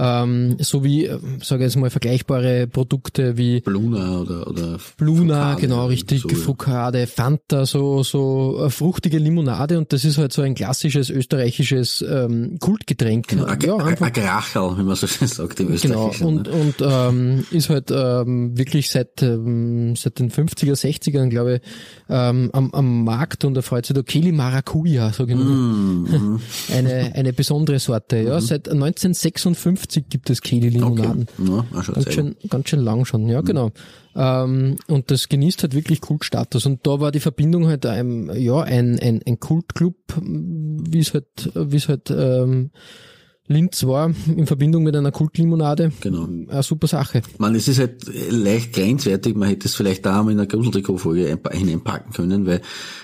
[0.00, 5.50] ähm, so wie, äh, sage ich jetzt mal, vergleichbare Produkte wie Bluna oder, oder Bluna,
[5.50, 10.32] Fukade, genau, richtig, so, Fukade, Fanta, so, so äh, fruchtige Limonade und das ist halt
[10.32, 13.28] so ein klassisches österreichisches ähm, Kultgetränk.
[13.28, 16.52] Genau, ja, einfach, ein Gracherl, wie man so schön sagt im Genau, und, ne?
[16.52, 21.60] und ähm, ist halt ähm, wirklich seit, ähm, seit den 50er, 60ern, glaube ich,
[22.08, 26.10] ähm, am, am Markt und erfreut sich da Keli Maracuja, so genannt.
[26.10, 26.36] Mm,
[26.72, 28.40] eine, eine besondere Sorte, ja, mm.
[28.40, 31.26] seit 1956 50 gibt es Kedi-Limonaden.
[31.38, 31.50] Okay.
[31.50, 33.44] Ja, ganz, schön, ganz schön lang schon, ja, mhm.
[33.44, 33.70] genau.
[34.14, 36.66] Ähm, und das genießt halt wirklich Kultstatus.
[36.66, 41.50] Und da war die Verbindung halt ein, ja, ein, ein, ein Kultclub, wie es halt,
[41.54, 42.70] wie es halt ähm,
[43.50, 45.90] Linz war in Verbindung mit einer Kultlimonade.
[46.00, 46.28] Genau.
[46.48, 47.22] Eine super Sache.
[47.38, 49.34] Man, es ist halt leicht grenzwertig.
[49.34, 52.60] Man hätte es vielleicht da mal in einer Gruseltrikot-Folge hineinpacken können, weil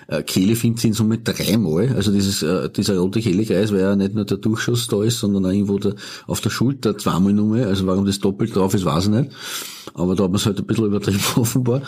[0.06, 1.92] äh, Kehle findet sie in Summe dreimal.
[1.96, 5.46] Also dieses, äh, dieser rote Kehlekreis, weil ja nicht nur der Durchschuss da ist, sondern
[5.46, 5.96] auch irgendwo der,
[6.28, 7.66] auf der Schulter zweimal nur.
[7.66, 9.32] Also warum das doppelt drauf ist, weiß ich nicht.
[9.94, 11.82] Aber da hat man es halt ein bisschen übertrieben offenbar.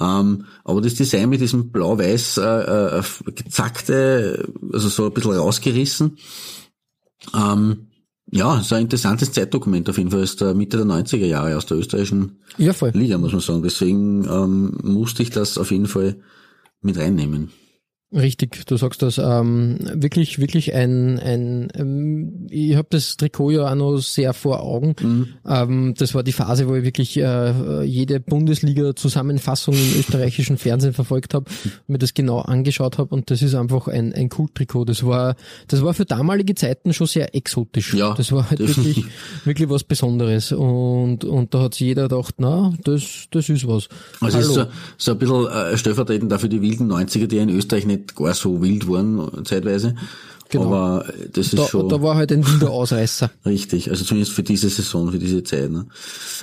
[0.00, 3.02] Ähm, aber das Design mit diesem blau-weiß äh, äh,
[3.36, 6.16] gezackte, also so ein bisschen rausgerissen,
[7.34, 7.89] ähm,
[8.32, 11.66] ja, so ein interessantes Zeitdokument auf jeden Fall aus der Mitte der 90er Jahre aus
[11.66, 12.72] der österreichischen ja.
[12.92, 13.62] Liga, muss man sagen.
[13.62, 16.16] Deswegen ähm, musste ich das auf jeden Fall
[16.80, 17.50] mit reinnehmen.
[18.12, 19.18] Richtig, du sagst das.
[19.18, 24.64] Ähm, wirklich, wirklich ein, ein ähm, ich habe das Trikot ja auch noch sehr vor
[24.64, 24.96] Augen.
[25.00, 25.28] Mhm.
[25.46, 31.34] Ähm, das war die Phase, wo ich wirklich äh, jede Bundesliga-Zusammenfassung im österreichischen Fernsehen verfolgt
[31.34, 31.48] habe,
[31.86, 34.86] mir das genau angeschaut habe und das ist einfach ein, ein Kult-Trikot.
[34.86, 35.36] Das war,
[35.68, 37.94] das war für damalige Zeiten schon sehr exotisch.
[37.94, 39.04] Ja, das war halt wirklich,
[39.44, 40.50] wirklich was Besonderes.
[40.50, 43.88] Und, und da hat sich jeder gedacht, na, das, das ist was.
[44.20, 44.48] Also Hallo.
[44.48, 44.66] ist so,
[44.98, 48.34] so ein bisschen äh, stellvertretend dafür die wilden 90er, die in Österreich nicht nicht gar
[48.34, 49.94] so wild waren zeitweise.
[50.50, 50.64] Genau.
[50.66, 51.88] Aber das ist da, schon.
[51.88, 53.30] Da war halt ein wilder Ausreißer.
[53.46, 55.70] Richtig, also zumindest für diese Saison, für diese Zeit.
[55.70, 55.86] Ne.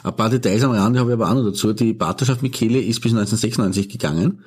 [0.03, 1.73] Ein paar Details am Rande habe ich aber auch noch dazu.
[1.73, 4.39] Die Partnerschaft mit Kehle ist bis 1996 gegangen.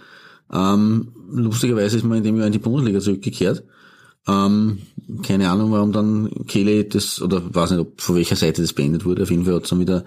[0.52, 3.62] Ähm, lustigerweise ist man in dem Jahr in die Bundesliga zurückgekehrt.
[4.26, 4.78] Ähm,
[5.22, 9.04] keine Ahnung, warum dann Kehle das, oder weiß nicht, ob von welcher Seite das beendet
[9.04, 9.22] wurde.
[9.22, 10.04] Auf jeden Fall hat es dann wieder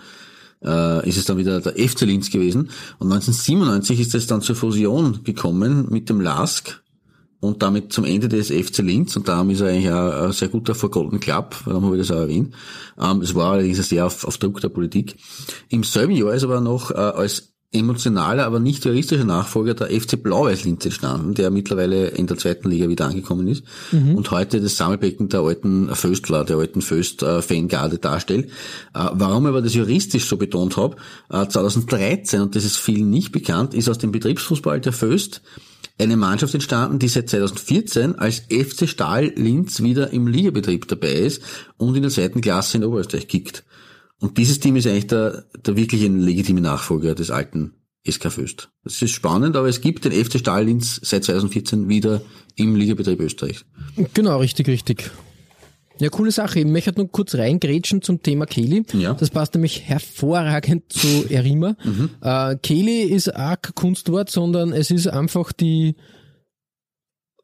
[0.63, 2.69] äh, ist es dann wieder der FC Linz gewesen.
[2.99, 6.81] Und 1997 ist es dann zur Fusion gekommen mit dem LASK,
[7.43, 10.73] und damit zum Ende des FC Linz und darum ist er eigentlich ein, sehr guter
[10.75, 12.55] vor Golden Club, warum habe ich das auch erwähnt.
[12.99, 15.17] Ähm, es war allerdings sehr auf, auf Druck der Politik.
[15.67, 20.21] Im selben Jahr ist aber noch äh, als emotionaler, aber nicht juristischer Nachfolger der FC
[20.21, 25.27] Blau-Weiß-Linz entstanden, der mittlerweile in der zweiten Liga wieder angekommen ist und heute das Sammelbecken
[25.27, 28.45] der alten Föstler, der alten Föst-Fangarde darstellt.
[28.93, 30.95] Äh, Warum ich aber das juristisch so betont habe,
[31.29, 35.41] äh, 2013, und das ist vielen nicht bekannt, ist aus dem Betriebsfußball der Föst
[35.99, 41.41] eine Mannschaft entstanden, die seit 2014 als FC Stahl Linz wieder im Ligabetrieb dabei ist
[41.77, 43.63] und in der zweiten Klasse in Oberösterreich kickt.
[44.19, 47.73] Und dieses Team ist eigentlich der, der wirklich ein legitime Nachfolger des alten
[48.09, 48.69] SK Föst.
[48.83, 52.21] Das ist spannend, aber es gibt den FC Stahl Linz seit 2014 wieder
[52.55, 53.65] im Ligabetrieb Österreich.
[54.13, 55.11] Genau, richtig, richtig.
[55.99, 56.59] Ja, coole Sache.
[56.59, 58.83] Ich möchte nur kurz reingrätschen zum Thema Kehli.
[58.93, 59.13] Ja.
[59.13, 61.75] Das passt nämlich hervorragend zu Erima.
[62.21, 65.95] Äh, Kehli ist auch kein Kunstwort, sondern es ist einfach die,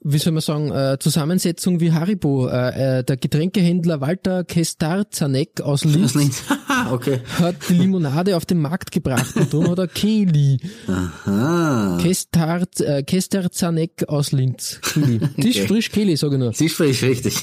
[0.02, 2.48] wie soll man sagen, äh, Zusammensetzung wie Haribo.
[2.48, 6.16] Äh, äh, der Getränkehändler Walter Kestarzanek aus Linz
[6.92, 7.20] okay.
[7.38, 10.60] hat die Limonade auf den Markt gebracht und darum hat er Kehli.
[10.88, 11.98] Ah.
[12.02, 14.80] Kestar, äh, Kesterzanek aus Linz.
[14.82, 15.20] Kehli.
[15.42, 15.68] Tisch Okay.
[15.68, 16.52] frisch Kehli, sage ich nur.
[16.52, 17.36] Ist frisch, richtig.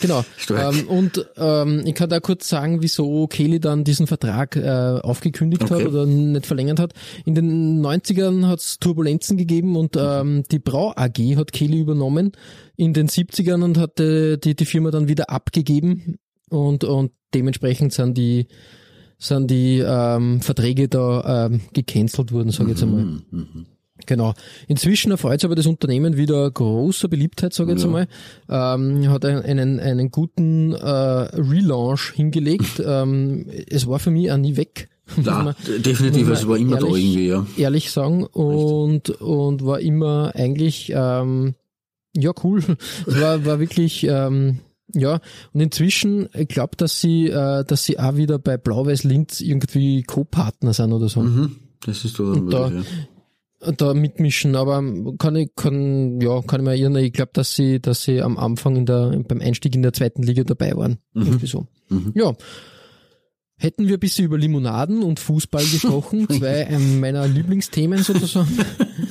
[0.00, 0.24] Genau.
[0.50, 5.62] Ähm, und ähm, ich kann da kurz sagen, wieso Kelly dann diesen Vertrag äh, aufgekündigt
[5.62, 5.84] Okay.
[5.84, 6.94] hat oder nicht verlängert hat.
[7.26, 12.32] In den 90ern hat es Turbulenzen gegeben und ähm, die Brau AG hat Kelly übernommen
[12.76, 16.16] in den 70ern und hat äh, die, die Firma dann wieder abgegeben
[16.50, 18.46] und, und dementsprechend sind die
[19.20, 23.20] sind die ähm, Verträge da ähm, gecancelt worden, sage ich jetzt einmal.
[24.06, 24.34] Genau.
[24.68, 28.06] Inzwischen erfreut sich aber das Unternehmen wieder großer Beliebtheit, sage ich jetzt einmal.
[28.48, 32.80] Ähm, hat einen, einen, guten äh, Relaunch hingelegt.
[32.86, 34.88] ähm, es war für mich auch nie weg.
[35.16, 37.46] man- definitiv, es war immer da ehrlich- irgendwie, ja.
[37.56, 38.24] Ehrlich sagen.
[38.24, 41.54] Und, und war immer eigentlich, ähm,
[42.18, 42.62] ja, cool.
[43.06, 44.60] Es war, war wirklich, ähm,
[44.94, 45.20] ja,
[45.52, 50.02] und inzwischen, ich glaube, dass sie, äh, dass sie auch wieder bei Blau-Weiß Linz irgendwie
[50.02, 51.20] Co-Partner sind oder so.
[51.22, 51.56] Mhm.
[51.84, 53.72] Das ist da, da- ja.
[53.72, 54.82] da mitmischen, aber
[55.18, 58.36] kann ich, kann, ja, kann ich mir erinnern, ich glaube, dass sie, dass sie am
[58.38, 60.98] Anfang in der, beim Einstieg in der zweiten Liga dabei waren.
[61.14, 61.66] Irgendwie so.
[62.14, 62.32] Ja.
[63.60, 66.68] Hätten wir ein bisschen über Limonaden und Fußball gesprochen, zwei
[67.00, 68.48] meiner Lieblingsthemen sozusagen.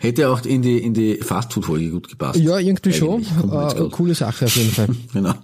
[0.00, 2.38] Hätte auch in die, in die Fastfood-Folge gut gepasst.
[2.38, 3.24] Ja, irgendwie schon.
[3.24, 4.88] Eigentlich, Äh, coole Sache auf jeden Fall.
[5.12, 5.34] Genau.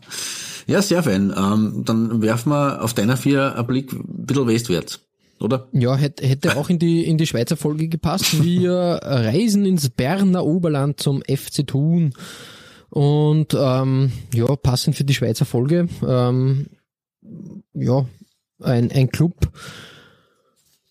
[0.66, 1.32] Ja, sehr fein.
[1.36, 5.00] Ähm, dann werfen wir auf deiner vier einen Blick ein bisschen westwärts,
[5.40, 5.68] oder?
[5.72, 8.42] Ja, hätte, hätte auch in die, in die Schweizer Folge gepasst.
[8.44, 12.14] Wir reisen ins Berner Oberland zum FC Thun.
[12.90, 15.88] Und ähm, ja, passend für die Schweizer Folge.
[16.06, 16.66] Ähm,
[17.74, 18.04] ja,
[18.62, 19.34] ein, ein Club,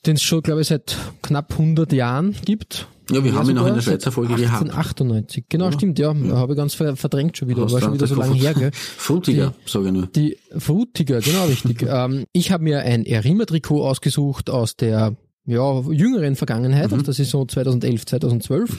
[0.05, 2.87] den es schon, glaube ich, seit knapp 100 Jahren gibt.
[3.11, 4.61] Ja, wir haben ihn auch in der Schweizer Folge gehabt.
[4.63, 5.45] 1898.
[5.49, 6.13] Genau, stimmt, ja.
[6.31, 7.63] Habe ich ganz ver verdrängt schon wieder.
[7.63, 8.71] Hast War schon wieder so lange her, gell?
[8.97, 10.07] Frutiger, sage ich nur.
[10.07, 11.83] Die Frutiger, genau richtig.
[11.87, 16.97] ähm, ich habe mir ein Erima-Trikot ausgesucht aus der ja, jüngeren Vergangenheit, Mhm.
[16.99, 18.77] aus der Saison 2011, 2012.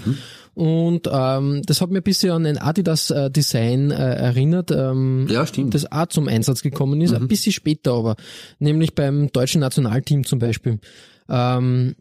[0.54, 5.74] Und ähm, das hat mir ein bisschen an ein Adidas-Design äh, erinnert, ähm, Ja, stimmt.
[5.74, 8.14] das auch zum Einsatz gekommen ist, ein bisschen später aber,
[8.60, 10.78] nämlich beim deutschen Nationalteam zum Beispiel.
[11.28, 11.96] Ähm,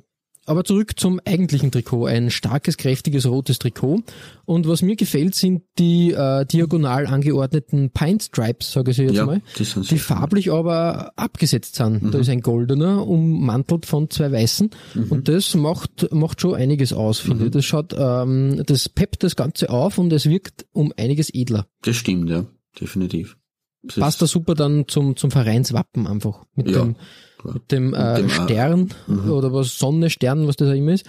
[0.50, 2.06] aber zurück zum eigentlichen Trikot.
[2.08, 4.02] Ein starkes, kräftiges rotes Trikot.
[4.46, 9.26] Und was mir gefällt, sind die äh, diagonal angeordneten Pine Stripes, sage ich jetzt Ja,
[9.26, 10.00] mal, die die Mhm.
[10.00, 12.14] farblich aber abgesetzt sind.
[12.14, 14.70] Da ist ein goldener, ummantelt von zwei weißen.
[14.96, 15.04] Mhm.
[15.10, 17.52] Und das macht, macht schon einiges aus, finde ich.
[17.52, 21.68] Das schaut, ähm, das peppt das Ganze auf und es wirkt um einiges edler.
[21.84, 22.46] Das stimmt, ja.
[22.80, 23.38] Definitiv.
[23.84, 26.44] Das Passt da super dann zum, zum Vereinswappen einfach.
[26.56, 26.96] Mit Ja, dem.
[27.44, 28.90] Mit dem, äh, dem, äh, Stern
[29.30, 31.06] oder was Sonne, Stern, was das auch immer ist.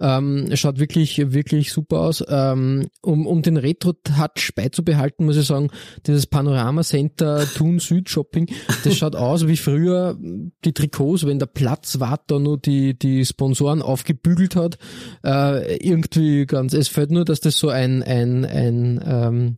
[0.00, 2.24] Ähm, es schaut wirklich, wirklich super aus.
[2.28, 5.70] Ähm, um, um den Retro-Touch beizubehalten, muss ich sagen,
[6.06, 8.48] dieses Panorama Center Thun Süd Shopping,
[8.82, 10.18] das schaut aus wie früher
[10.64, 14.78] die Trikots, wenn der Platzwart da nur die, die Sponsoren aufgebügelt hat.
[15.24, 19.56] Äh, irgendwie ganz, es fällt nur, dass das so ein, ein, ein, ähm,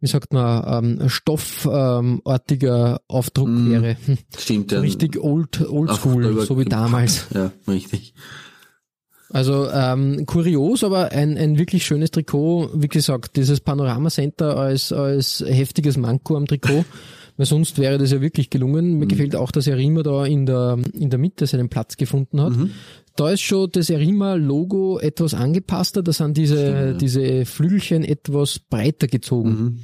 [0.00, 3.96] wie sagt man, ähm, stoffartiger Aufdruck wäre.
[4.04, 4.18] Hm.
[4.36, 4.82] Stimmt, So ja.
[4.82, 7.26] richtig old, Einfach oldschool, so wie damals.
[7.34, 8.14] Ja, richtig.
[9.30, 12.70] Also ähm, kurios, aber ein, ein wirklich schönes Trikot.
[12.74, 16.84] Wie gesagt, dieses Panorama Center als, als heftiges Manko am Trikot.
[17.36, 18.92] Weil sonst wäre das ja wirklich gelungen.
[18.92, 18.98] Mhm.
[18.98, 22.56] Mir gefällt auch, dass Erima da in der, in der Mitte seinen Platz gefunden hat.
[22.56, 22.70] Mhm.
[23.18, 26.02] Da ist schon das Erima-Logo etwas angepasster.
[26.04, 29.50] Da sind diese, diese Flügelchen etwas breiter gezogen.
[29.50, 29.78] Mhm.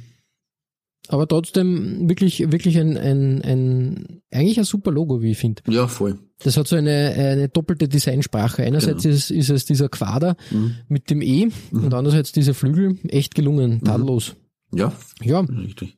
[1.09, 5.61] Aber trotzdem wirklich, wirklich ein, ein, ein, eigentlich ein super Logo, wie ich finde.
[5.67, 6.17] Ja, voll.
[6.39, 8.63] Das hat so eine, eine doppelte Designsprache.
[8.63, 9.15] Einerseits Genau.
[9.15, 10.75] ist, ist es dieser Quader Mhm.
[10.87, 12.97] mit dem E und andererseits diese Flügel.
[13.09, 14.35] Echt gelungen, tadellos.
[14.73, 15.97] Ja, Ja, richtig.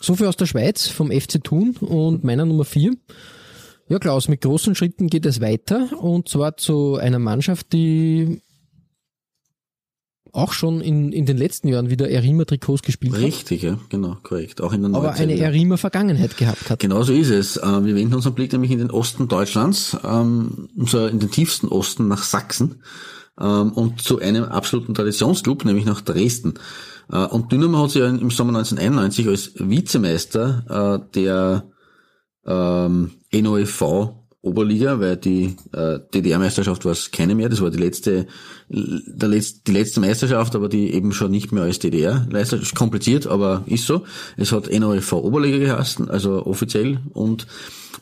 [0.00, 2.92] so viel aus der Schweiz vom FC Thun und meiner Nummer vier.
[3.88, 8.40] Ja, Klaus, mit großen Schritten geht es weiter und zwar zu einer Mannschaft, die
[10.32, 14.60] auch schon in, in den letzten Jahren wieder Erima-Trikots gespielt Richtig, ja, genau, korrekt.
[14.60, 16.80] Auch in der hat, aber eine Erima-Vergangenheit gehabt hat.
[16.80, 17.56] Genau so ist es.
[17.56, 22.08] Äh, wir wenden unseren Blick nämlich in den Osten Deutschlands, ähm, in den tiefsten Osten
[22.08, 22.82] nach Sachsen
[23.40, 26.54] ähm, und zu einem absoluten Traditionsclub, nämlich nach Dresden.
[27.12, 31.70] Äh, und Dynamo hat sich ja im Sommer 1991 als Vizemeister äh, der
[32.46, 37.48] ähm, NOFV Oberliga, weil die äh, DDR-Meisterschaft war es keine mehr.
[37.48, 38.26] Das war die letzte,
[38.68, 42.74] der letzte, die letzte Meisterschaft, aber die eben schon nicht mehr als DDR-Meisterschaft.
[42.74, 44.04] Kompliziert, aber ist so.
[44.36, 46.98] Es hat NOFV Oberliga geheißen, also offiziell.
[47.14, 47.46] Und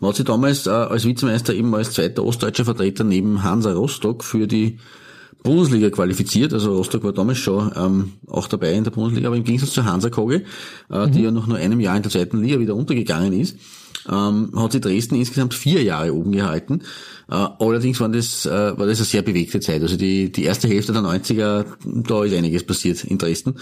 [0.01, 4.25] man hat sich damals äh, als Vizemeister eben als zweiter ostdeutscher Vertreter neben Hansa Rostock
[4.25, 4.79] für die
[5.45, 6.53] Bundesliga qualifiziert.
[6.53, 9.85] Also Rostock war damals schon ähm, auch dabei in der Bundesliga, aber im Gegensatz zu
[9.85, 10.43] Hansa Koge,
[10.91, 11.13] äh, mhm.
[11.13, 13.57] die ja nach nur einem Jahr in der zweiten Liga wieder untergegangen ist,
[14.11, 16.83] ähm, hat sie Dresden insgesamt vier Jahre oben gehalten.
[17.31, 19.83] Äh, allerdings war das, äh, war das eine sehr bewegte Zeit.
[19.83, 23.57] Also die, die erste Hälfte der 90er, da ist einiges passiert in Dresden.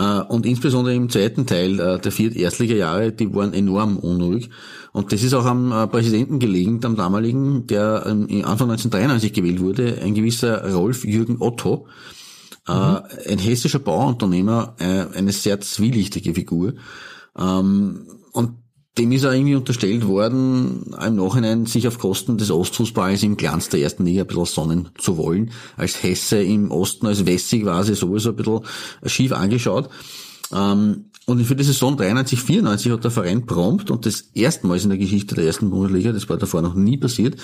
[0.00, 4.50] Äh, und insbesondere im zweiten Teil äh, der vier Erstliga-Jahre, die waren enorm unruhig.
[4.92, 9.60] Und das ist auch am äh, Präsidenten gelegen, am damaligen, der ähm, Anfang 1993 gewählt
[9.60, 11.86] wurde, ein gewisser Rolf Jürgen Otto,
[12.66, 13.00] mhm.
[13.28, 16.74] ein hessischer Bauunternehmer, eine sehr zwielichtige Figur.
[17.36, 18.52] Ähm, und
[18.98, 23.68] dem ist er irgendwie unterstellt worden, im Nachhinein sich auf Kosten des Ostfußballs im Glanz
[23.68, 25.52] der ersten Liga ein bisschen sonnen zu wollen.
[25.76, 28.60] Als Hesse im Osten, als Wessig war sie sowieso ein bisschen
[29.06, 29.88] schief angeschaut.
[30.52, 34.90] Ähm, und für die Saison 93, 94 hat der Verein prompt und das erstmals in
[34.90, 37.36] der Geschichte der ersten Bundesliga, das war davor noch nie passiert,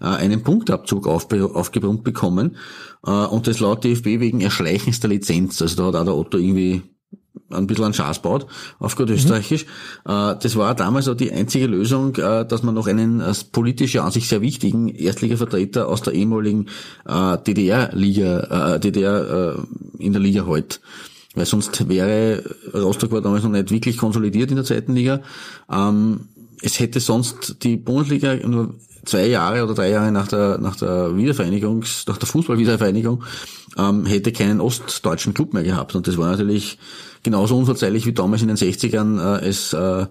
[0.00, 2.56] äh, einen Punktabzug aufgebrummt bekommen.
[3.04, 5.60] Äh, und das laut DFB wegen Erschleichens der Lizenz.
[5.60, 6.82] Also da hat auch der Otto irgendwie
[7.52, 8.46] ein bisschen an Schaß baut,
[8.78, 9.66] auf gut Österreichisch.
[10.04, 10.36] Mhm.
[10.40, 14.10] Das war damals auch die einzige Lösung, äh, dass man noch einen äh, politisch an
[14.10, 16.66] sich sehr wichtigen Erstliga-Vertreter aus der ehemaligen
[17.06, 19.64] DDR-Liga, DDR
[19.98, 20.80] in der Liga halt.
[21.34, 22.42] Weil sonst wäre,
[22.74, 25.22] Rostock war damals noch nicht wirklich konsolidiert in der zweiten Liga.
[25.70, 26.28] Ähm,
[26.60, 31.16] es hätte sonst die Bundesliga nur zwei Jahre oder drei Jahre nach der, nach der
[31.16, 33.24] Wiedervereinigung, nach der Fußballwiedervereinigung,
[33.78, 35.94] ähm, hätte keinen ostdeutschen Club mehr gehabt.
[35.94, 36.78] Und das war natürlich
[37.22, 40.06] genauso unverzeihlich wie damals in den 60ern äh, es äh,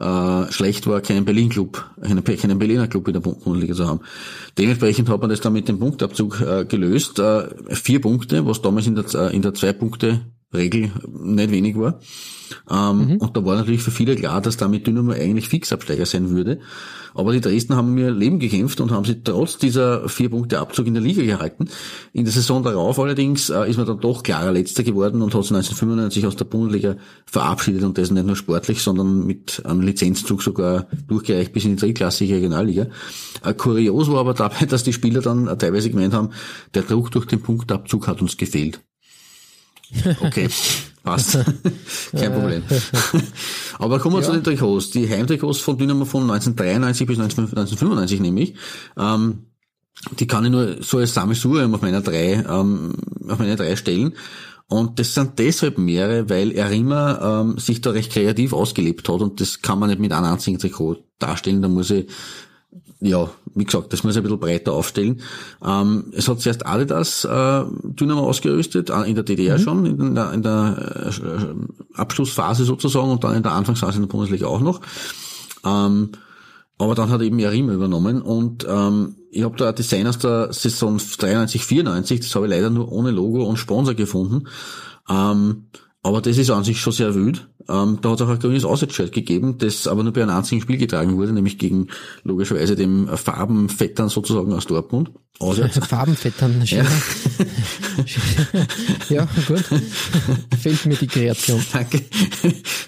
[0.00, 4.00] äh, schlecht war, keinen Berlin-Club, keinen, keinen Berliner Club in der Bundesliga zu haben.
[4.58, 7.18] Dementsprechend hat man das dann mit dem Punktabzug äh, gelöst.
[7.18, 9.54] Äh, vier Punkte, was damals in der, äh, in der
[10.52, 11.98] Zwei-Punkte-Regel nicht wenig war.
[12.70, 13.16] Ähm, mhm.
[13.16, 16.60] Und da war natürlich für viele klar, dass damit Dynamo eigentlich Fixabsteiger sein würde.
[17.14, 20.86] Aber die Dresden haben mir Leben gekämpft und haben sie trotz dieser vier Punkte Abzug
[20.86, 21.68] in der Liga gehalten.
[22.12, 25.42] In der Saison darauf allerdings äh, ist man dann doch klarer Letzter geworden und hat
[25.42, 30.42] sich 1995 aus der Bundesliga verabschiedet und das nicht nur sportlich, sondern mit einem Lizenzzug
[30.42, 32.86] sogar durchgereicht bis in die drittklassige Regionalliga.
[33.44, 36.30] Äh, kurios war aber dabei, dass die Spieler dann äh, teilweise gemeint haben,
[36.74, 38.80] der Druck durch den Punktabzug hat uns gefehlt.
[40.20, 40.48] Okay.
[41.02, 41.32] Passt.
[42.12, 42.62] Kein Problem.
[43.78, 44.26] Aber kommen wir ja.
[44.26, 44.90] zu den Trikots.
[44.90, 48.54] Die Heimtrikots von Dynamo von 1993 bis 1995 nämlich.
[48.96, 49.46] Ähm,
[50.18, 52.94] die kann ich nur so als Sammelsurium auf meiner drei, ähm,
[53.28, 54.14] auf meine drei stellen.
[54.68, 59.20] Und das sind deshalb mehrere, weil er immer ähm, sich da recht kreativ ausgelebt hat
[59.20, 61.60] und das kann man nicht mit einem einzigen Trikot darstellen.
[61.60, 62.06] Da muss ich
[63.00, 65.20] ja, wie gesagt, das muss ich ein bisschen breiter aufstellen.
[65.64, 69.62] Ähm, es hat zuerst Adidas äh, Dynamo ausgerüstet, äh, in der DDR mhm.
[69.62, 74.08] schon, in der, in der äh, Abschlussphase sozusagen und dann in der Anfangsphase in der
[74.08, 74.80] Bundesliga auch noch.
[75.64, 76.10] Ähm,
[76.78, 80.52] aber dann hat eben Yarima übernommen und ähm, ich habe da ein Design aus der
[80.52, 84.48] Saison 93, 94, das habe ich leider nur ohne Logo und Sponsor gefunden.
[85.08, 85.66] Ähm,
[86.02, 87.48] aber das ist an sich schon sehr wild.
[87.68, 90.60] Ähm, da hat es auch ein grünes Auswärtsshirt gegeben, das aber nur bei einem einzigen
[90.60, 91.88] Spiel getragen wurde, nämlich gegen
[92.24, 95.10] logischerweise dem Farbenvettern sozusagen aus Dortmund.
[95.38, 96.84] Farbenvettern, ja.
[99.08, 99.64] ja, gut.
[100.60, 101.64] Fehlt mir die Kreation.
[101.72, 102.02] Danke.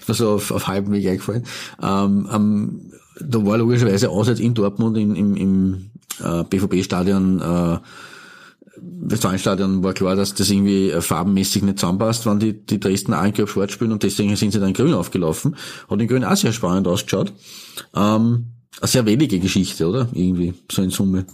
[0.05, 1.43] War so auf, auf halbem Weg eingefallen.
[1.81, 5.91] Ähm, ähm, da war logischerweise auswärts in Dortmund im, im, im
[6.23, 7.77] äh, BVB-Stadion äh,
[8.81, 13.23] Westfalenstadion war klar, dass das irgendwie äh, farbenmäßig nicht zusammenpasst, wenn die, die Dresden auch
[13.23, 15.55] in Gelb-Schwarz spielen und deswegen sind sie dann grün aufgelaufen.
[15.89, 17.33] Hat in grün auch sehr spannend ausgeschaut.
[17.95, 18.47] Ähm,
[18.79, 20.09] eine sehr wenige Geschichte, oder?
[20.13, 21.25] Irgendwie, so in Summe,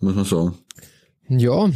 [0.00, 0.54] muss man sagen.
[1.28, 1.70] Ja,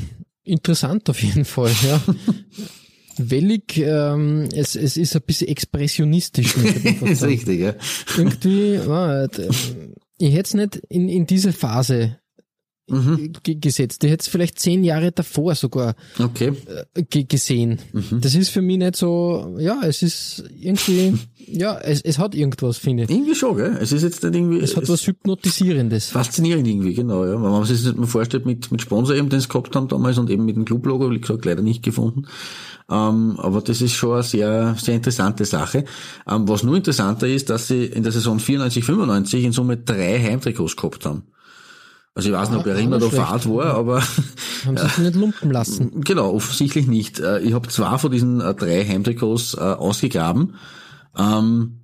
[0.44, 2.00] interessant auf jeden Fall, ja.
[3.18, 6.54] Wellig, ähm, es, es ist ein bisschen expressionistisch.
[6.54, 7.74] das ist richtig, ja.
[8.16, 9.24] Irgendwie, ja,
[10.18, 12.18] ich hätte es nicht in, in diese Phase
[13.42, 14.02] ge gesetzt.
[14.02, 16.52] Die hätte es vielleicht zehn Jahre davor sogar Okay.
[16.94, 17.78] äh, ge gesehen.
[18.20, 21.14] Das ist für mich nicht so, ja, es ist irgendwie,
[21.46, 23.10] ja, es, es hat irgendwas, finde ich.
[23.10, 23.76] Irgendwie schon, gell?
[23.80, 24.60] Es ist jetzt nicht irgendwie.
[24.60, 26.10] Es hat was Hypnotisierendes.
[26.10, 27.32] Faszinierend irgendwie, genau, ja.
[27.32, 30.18] Wenn man sich das mal vorstellt mit, mit Sponsor eben, den sie gehabt haben damals
[30.18, 32.26] und eben mit dem Clublogo, wie gesagt, leider nicht gefunden.
[32.88, 35.84] Ähm, aber das ist schon eine sehr, sehr interessante Sache.
[36.28, 40.20] Ähm, was nur interessanter ist, dass sie in der Saison 94, 95 in Summe drei
[40.22, 41.24] Heimtrikots gehabt haben.
[42.16, 43.10] Also ich weiß nicht, ob er immer da.
[43.10, 44.02] Fahrt war, aber
[44.64, 46.00] Haben sich nicht lumpen lassen.
[46.00, 47.20] Genau, offensichtlich nicht.
[47.20, 50.54] Äh, Ich habe zwei von diesen äh, drei Heimtrikots äh, ausgegraben.
[51.16, 51.82] Ähm,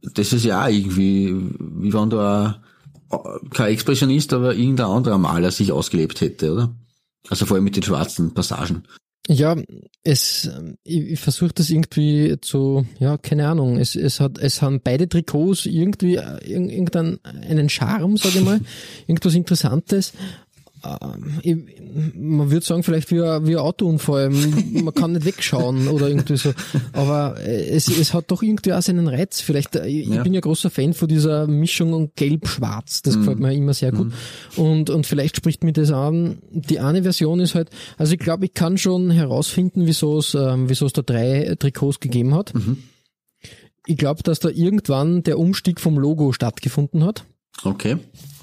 [0.00, 2.62] das ist ja auch irgendwie, wie wenn da
[3.50, 6.74] kein Expressionist, aber irgendein anderer Maler sich ausgelebt hätte, oder?
[7.28, 8.84] Also vor allem mit den schwarzen Passagen.
[9.28, 9.56] Ja,
[10.04, 10.48] es,
[10.84, 15.08] ich, ich versuche das irgendwie zu, ja, keine Ahnung, es, es hat, es haben beide
[15.08, 18.60] Trikots irgendwie äh, irg- irgendeinen einen Charme, sage ich mal,
[19.08, 20.12] irgendwas Interessantes.
[21.42, 21.56] Ich,
[22.14, 26.36] man würde sagen, vielleicht wie ein, wie ein Autounfall, man kann nicht wegschauen oder irgendwie
[26.36, 26.52] so,
[26.92, 29.40] aber äh, es, es hat doch irgendwie auch seinen Reiz.
[29.40, 30.22] Vielleicht, äh, ich, Ja.
[30.22, 34.12] bin ja großer Fan von dieser Mischung gelb-schwarz, das gefällt mir immer sehr gut
[34.56, 36.38] und, und vielleicht spricht mir das an.
[36.50, 40.68] Die eine Version ist halt, also ich glaube, ich kann schon herausfinden, wieso es, ähm,
[40.68, 42.52] wieso es da drei Trikots gegeben hat.
[43.86, 47.24] Ich glaube, dass da irgendwann der Umstieg vom Logo stattgefunden hat.
[47.64, 47.96] Okay.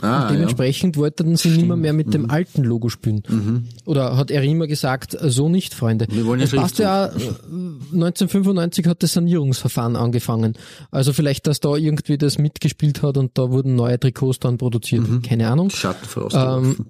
[0.03, 0.31] Ah, ja.
[0.31, 3.69] Dementsprechend wollten sie nicht mehr, mit dem alten Logo spielen.
[3.85, 6.07] Oder hat er immer gesagt, so nicht, Freunde.
[6.09, 10.57] Wir wollen ja es passt ja, äh, 1995 hat das Sanierungsverfahren angefangen.
[10.91, 15.05] Also vielleicht, dass da irgendwie das mitgespielt hat und da wurden neue Trikots dann produziert.
[15.25, 15.69] Keine Ahnung.
[15.69, 16.85] Schatten vorausgeworfen,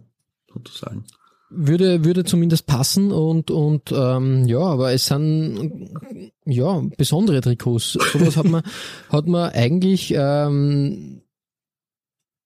[0.52, 1.06] sozusagen.
[1.56, 5.92] Würde, würde zumindest passen und, und ähm, ja, aber es sind
[6.46, 7.92] ja besondere Trikots.
[8.12, 8.64] Sowas hat man,
[9.10, 11.23] hat man eigentlich ähm,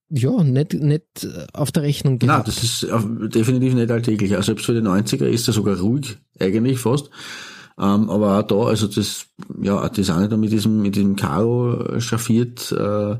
[0.09, 2.47] ja nicht, nicht auf der Rechnung gehabt.
[2.47, 2.87] das ist
[3.33, 4.35] definitiv nicht alltäglich.
[4.35, 7.09] Also selbst für die 90er ist er sogar ruhig, eigentlich fast.
[7.79, 9.27] Ähm, aber auch da, also das,
[9.61, 13.17] ja, das eine da mit diesem, mit diesem Karo schaffiert, äh,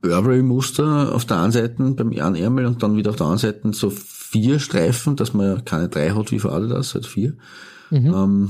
[0.00, 3.72] Burberry-Muster auf der einen Seite beim einen Ärmel und dann wieder auf der anderen Seite
[3.72, 7.34] so vier Streifen, dass man ja keine drei hat wie für Adidas, halt vier.
[7.92, 8.48] Ähm,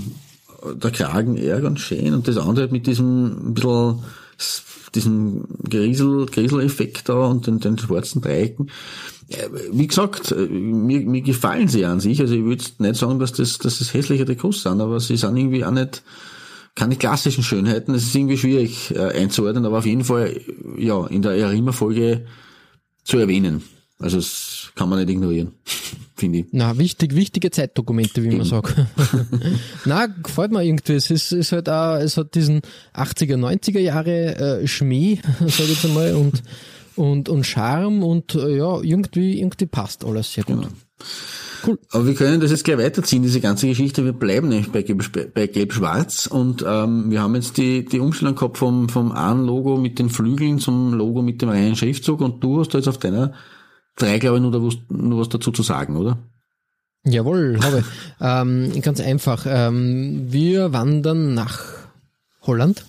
[0.74, 3.98] der Kragen eher ganz schön und das andere mit diesem ein bisschen
[4.94, 8.70] diesem Grisel, Grisel-Effekt da und den, den schwarzen Dreiecken.
[9.70, 12.20] Wie gesagt, äh, mir, mir gefallen sie an sich.
[12.20, 15.36] Also ich würde nicht sagen, dass das, dass das hässliche Trikots sind, aber sie sind
[15.36, 16.02] irgendwie auch nicht
[16.74, 17.94] keine klassischen Schönheiten.
[17.94, 20.40] Es ist irgendwie schwierig äh, einzuordnen, aber auf jeden Fall
[20.76, 22.26] ja in der Arima-Folge
[23.04, 23.62] zu erwähnen.
[23.98, 25.52] Also das kann man nicht ignorieren,
[26.22, 26.46] finde ich.
[26.52, 28.76] Na, wichtig, wichtige Zeitdokumente, wie man sagt.
[29.84, 30.92] Na, gefällt mir irgendwie.
[30.92, 32.60] Es ist, ist halt auch, es hat diesen
[32.94, 36.42] 80er, 90er Jahre äh, Schmäh, sag ich jetzt einmal, und,
[36.94, 40.68] und, und Charme und äh, ja, irgendwie, irgendwie passt alles sehr gut.
[41.90, 44.04] Aber wir können das jetzt gleich weiterziehen, diese ganze Geschichte.
[44.04, 48.36] Wir bleiben nämlich bei Gelb- bei Gelb-Schwarz und ähm, wir haben jetzt die, die Umstellung
[48.36, 52.42] gehabt vom, vom einen Logo mit den Flügeln zum Logo mit dem reinen Schriftzug und
[52.44, 53.32] du hast da jetzt auf deiner
[53.96, 56.18] drei, glaube ich, nur, da was, nur was dazu zu sagen, oder?
[57.04, 57.84] Jawohl, habe ich.
[58.20, 59.46] ähm, ganz einfach.
[59.48, 61.60] Ähm, wir wandern nach
[62.42, 62.84] Holland.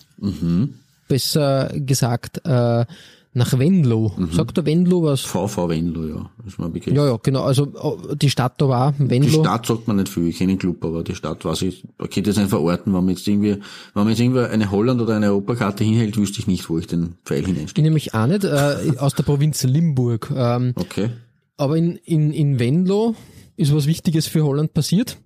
[1.08, 2.86] Besser gesagt, äh,
[3.34, 4.12] nach Venlo.
[4.32, 5.20] Sagt der Venlo was?
[5.22, 6.30] VV Venlo, ja.
[6.46, 6.94] Ist mein Begriff.
[6.94, 7.42] Ja, ja, genau.
[7.42, 7.64] Also
[8.10, 9.28] äh, die Stadt da war, Die Venlo.
[9.42, 12.08] Stadt sagt man nicht viel, ich kenne den Club, aber die Stadt weiß ich, man
[12.08, 15.16] könnte das nicht verorten, wenn man jetzt irgendwie, wenn man jetzt irgendwie eine Holland- oder
[15.16, 17.80] eine Europakarte hinhält, wüsste ich nicht, wo ich den Pfeil hineinstecke.
[17.80, 20.32] Ich nämlich auch nicht, äh, aus der Provinz Limburg.
[20.34, 21.10] Ähm, Okay.
[21.56, 23.14] aber in, in, in Venlo
[23.56, 25.18] ist was Wichtiges für Holland passiert,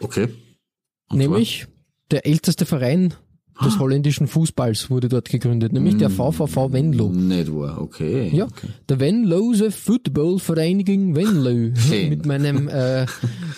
[0.00, 0.28] Okay.
[1.08, 1.66] Und nämlich
[2.10, 3.14] der älteste Verein
[3.64, 7.08] des holländischen Fußballs wurde dort gegründet, nämlich der VVV Venlo.
[7.08, 8.30] Nicht wahr, okay.
[8.32, 8.68] Ja, okay.
[8.88, 11.48] der Venlose Footballvereinigung Venlo.
[12.08, 13.06] Mit meinem äh,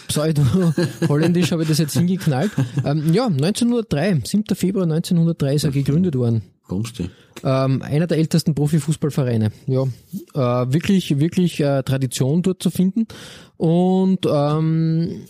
[0.09, 2.51] Pseudo-Holländisch habe ich das jetzt hingeknallt.
[2.84, 4.44] Ähm, ja, 1903, 7.
[4.55, 6.42] Februar 1903 ist er gegründet worden.
[6.70, 7.10] Bumsti.
[7.42, 9.50] Ähm, einer der ältesten Profifußballvereine.
[9.66, 13.06] Ja, äh, wirklich, wirklich äh, Tradition dort zu finden.
[13.56, 15.22] Und ähm,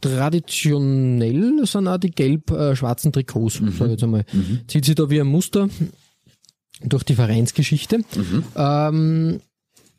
[0.00, 4.24] traditionell sind auch die gelb-schwarzen Trikots, sag ich jetzt einmal.
[4.68, 5.68] Zieht sich da wie ein Muster
[6.82, 8.00] durch die Vereinsgeschichte.
[8.56, 9.40] Ähm,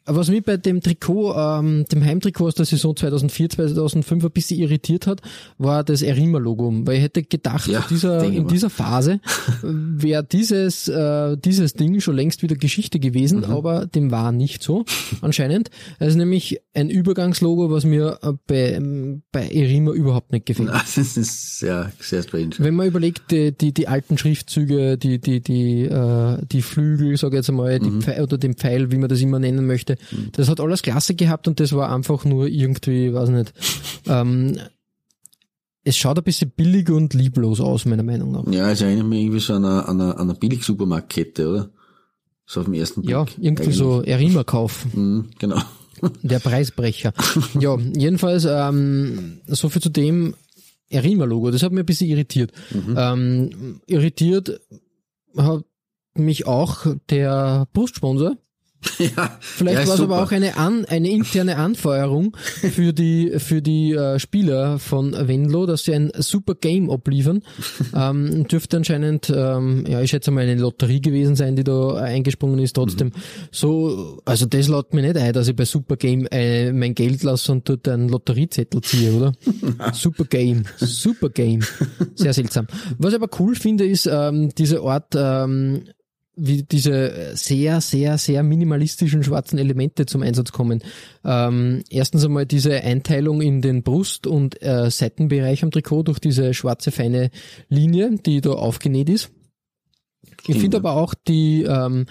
[0.08, 4.60] was mich bei dem Trikot, ähm, dem Heimtrikot aus der Saison 2004, 2005 ein bisschen
[4.60, 5.22] irritiert hat,
[5.58, 6.74] war das Erima-Logo.
[6.86, 8.49] Weil ich hätte gedacht, Ja, in dieser, in mal.
[8.51, 9.20] dieser Phase
[9.64, 14.86] wäre dieses, äh, dieses Ding schon längst wieder Geschichte gewesen, aber dem war nicht so,
[15.22, 15.70] anscheinend.
[15.99, 20.70] Es ist nämlich ein Übergangslogo, was mir äh, bei, ähm, bei Erima überhaupt nicht gefällt.
[20.97, 22.51] Das ist sehr, sehr strange.
[22.58, 27.36] Wenn man überlegt, die, die, die alten Schriftzüge, die, die, die, äh, die Flügel, sage
[27.36, 30.31] ich jetzt einmal, die Pfeil, oder den Pfeil, wie man das immer nennen möchte, Ende.
[30.31, 33.53] Das hat alles Klasse gehabt und das war einfach nur irgendwie, weiß nicht,
[34.07, 34.57] ähm,
[35.83, 38.45] es schaut ein bisschen billig und lieblos aus, meiner Meinung nach.
[38.51, 41.69] Ja, es erinnert mich irgendwie so an eine, an eine, an eine Billig-Supermarktkette, oder?
[42.45, 43.11] So auf den ersten Blick.
[43.11, 43.77] Ja, irgendwie eigentlich.
[43.77, 44.85] so Erima-Kauf.
[44.93, 45.61] Mhm, genau.
[46.23, 47.13] Der Preisbrecher.
[47.59, 50.35] ja, jedenfalls, ähm, so viel zu dem
[50.89, 51.51] Erima-Logo.
[51.51, 52.51] Das hat mich ein bisschen irritiert.
[52.95, 54.59] Ähm, irritiert
[55.35, 55.63] hat
[56.13, 58.37] mich auch der Brustsponsor.
[58.99, 62.36] ja, Vielleicht ja, war es aber auch eine, an, eine interne Anfeuerung
[62.71, 67.43] für die, für die äh, Spieler von Venlo, dass sie ein super Game abliefern.
[67.95, 72.59] ähm, dürfte anscheinend, ähm, ja, ich schätze mal eine Lotterie gewesen sein, die da eingesprungen
[72.59, 72.73] ist.
[72.73, 73.11] Trotzdem,
[73.51, 77.23] so, also das lädt mir nicht ein, dass ich bei Super Game äh, mein Geld
[77.23, 79.34] lasse und dort einen Lotteriezettel ziehe, oder?
[79.93, 81.61] super Game, super Game.
[82.15, 82.67] Sehr seltsam.
[82.97, 85.84] Was ich aber cool finde, ist ähm, diese Art, ähm,
[86.38, 90.81] wie diese sehr, sehr, sehr minimalistischen schwarzen Elemente zum Einsatz kommen.
[91.25, 96.53] Ähm, erstens einmal diese Einteilung in den Brust- und äh, Seitenbereich am Trikot durch diese
[96.53, 97.31] schwarze feine
[97.69, 99.31] Linie, die da aufgenäht ist.
[100.45, 102.05] Ich finde aber auch die ähm,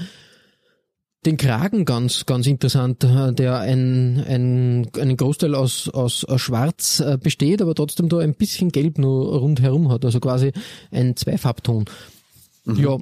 [1.27, 7.01] den Kragen ganz, ganz interessant, äh, der ein, ein, einen Großteil aus, aus, aus Schwarz
[7.01, 10.53] äh, besteht, aber trotzdem da ein bisschen Gelb nur rundherum hat, also quasi
[10.91, 11.87] ein Zweifarbton.
[12.77, 12.99] Ja,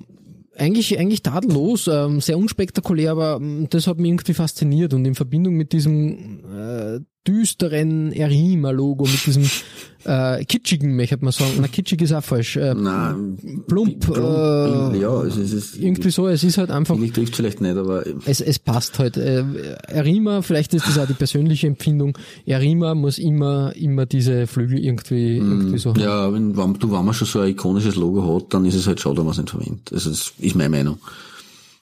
[0.56, 5.14] eigentlich, eigentlich tadellos, ähm, sehr unspektakulär, aber ähm, das hat mich irgendwie fasziniert und in
[5.14, 9.44] Verbindung mit diesem äh, düsteren Erima-Logo, mit diesem
[10.04, 15.22] äh, kitschigen, ich man sagen, na kitschig ist auch falsch, äh, Nein, plump, äh, ja,
[15.22, 18.04] es ist, es ist irgendwie so, es ist halt einfach Billig trifft vielleicht nicht, aber
[18.26, 19.16] es, es passt halt.
[19.16, 19.44] Äh,
[19.88, 22.18] Erima, vielleicht ist das auch die persönliche Empfindung.
[22.44, 26.00] Erima muss immer, immer diese Flügel irgendwie, irgendwie so haben.
[26.00, 28.86] ja, wenn, wenn, du, wenn man schon so ein ikonisches Logo hat, dann ist es
[28.86, 29.92] halt schade, wenn man es nicht verwendet.
[29.92, 30.98] Also das ist meine Meinung.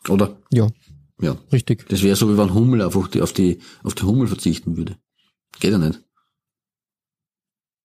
[0.08, 0.36] Oder?
[0.52, 0.68] Ja,
[1.20, 1.36] Ja.
[1.52, 1.88] richtig.
[1.88, 4.96] Das wäre so, wie wenn Hummel einfach die, auf die, auf die Hummel verzichten würde.
[5.60, 6.00] Geht ja nicht.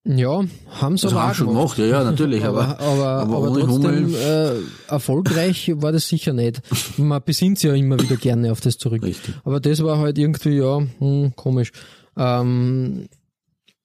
[0.10, 3.48] Ja, haben sie Das aber haben schon gemacht, ja, ja, natürlich, aber, aber, aber, aber
[3.48, 4.54] aber, trotzdem äh,
[4.88, 6.62] erfolgreich war das sicher nicht.
[6.98, 9.04] Man besinnt sich ja immer wieder gerne auf das zurück.
[9.04, 9.36] Richtig.
[9.44, 11.74] Aber das war halt irgendwie, ja, hm, komisch.
[12.16, 13.10] Ähm,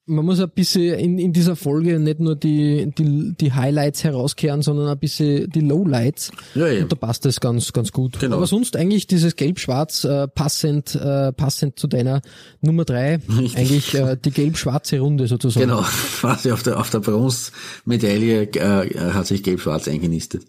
[0.06, 4.62] man muss ein bisschen in, in dieser Folge nicht nur die, die, die Highlights herauskehren,
[4.62, 6.32] sondern ein bisschen die Lowlights.
[6.54, 6.82] Ja, ja.
[6.82, 8.18] Und da passt das ganz, ganz gut.
[8.18, 8.36] Genau.
[8.36, 12.20] Aber sonst eigentlich dieses Gelb-Schwarz äh, passend, äh, passend zu deiner
[12.60, 13.20] Nummer drei.
[13.54, 15.68] Eigentlich äh, die gelb-schwarze Runde sozusagen.
[15.68, 15.82] Genau,
[16.20, 20.44] quasi auf der, auf der Bronzemedaille äh, hat sich gelb-schwarz eingenistet.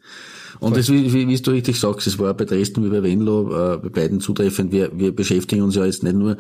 [0.64, 3.52] Und das, wie, wie, wie du richtig sagst, es war bei Dresden wie bei Venlo,
[3.52, 4.72] äh, bei beiden zutreffend.
[4.72, 6.38] Wir, wir beschäftigen uns ja jetzt nicht nur,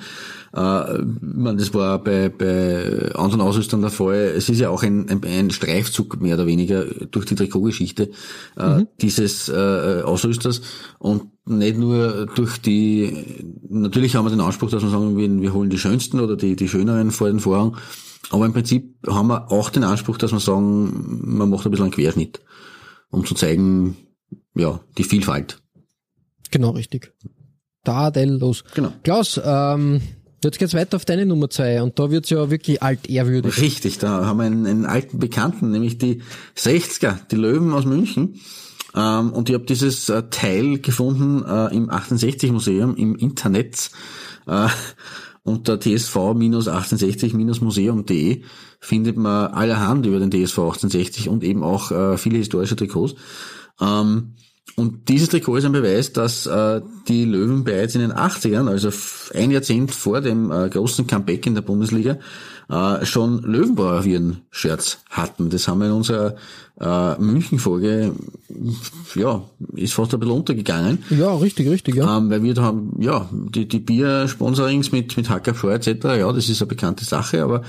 [0.53, 4.33] äh, meine, das war bei, bei anderen Ausrüstern der Fall.
[4.35, 8.11] Es ist ja auch ein, ein, ein Streifzug mehr oder weniger durch die Trikotgeschichte
[8.55, 10.61] äh, dieses äh, Ausrüsters
[10.99, 13.25] und nicht nur durch die,
[13.67, 16.55] natürlich haben wir den Anspruch, dass wir sagen, wir, wir holen die schönsten oder die,
[16.55, 17.75] die schöneren vor den Vorhang.
[18.29, 21.87] Aber im Prinzip haben wir auch den Anspruch, dass wir sagen, man macht ein bisschen
[21.87, 22.39] einen Querschnitt,
[23.11, 23.97] um zu zeigen,
[24.55, 25.61] ja, die Vielfalt.
[26.51, 27.13] Genau, richtig.
[27.83, 28.63] Tadellos.
[28.75, 28.93] Genau.
[29.03, 30.01] Klaus, ähm,
[30.43, 33.59] jetzt geht's weiter auf deine Nummer zwei und da wird's ja wirklich altehrwürdig.
[33.59, 36.21] Richtig, da haben wir einen, einen alten Bekannten, nämlich die
[36.57, 38.39] 60er, die Löwen aus München.
[38.95, 43.89] Ähm, und ich habe dieses äh, Teil gefunden äh, im 1860-Museum im Internet.
[44.47, 44.67] Äh,
[45.45, 48.43] unter tsv-1860-museum.de
[48.79, 53.15] findet man allerhand über den TSV 1860 und eben auch äh, viele historische Trikots.
[53.81, 54.35] Ähm,
[54.75, 58.89] und dieses Trikot ist ein Beweis, dass äh, die Löwen bereits in den 80ern, also
[59.37, 62.17] ein Jahrzehnt vor dem äh, großen Comeback in der Bundesliga,
[62.69, 65.49] äh, schon Löwenbauerviren-Shirts hatten.
[65.49, 66.35] Das haben wir in unserer
[66.79, 68.13] äh, München-Folge,
[69.15, 69.43] ja,
[69.75, 71.03] ist fast ein bisschen untergegangen.
[71.11, 72.17] Ja, richtig, richtig, ja.
[72.17, 76.31] Ähm, weil wir da haben, ja, die, die Bier-Sponsorings mit, mit Hacker Shore etc., ja,
[76.31, 77.61] das ist eine bekannte Sache, aber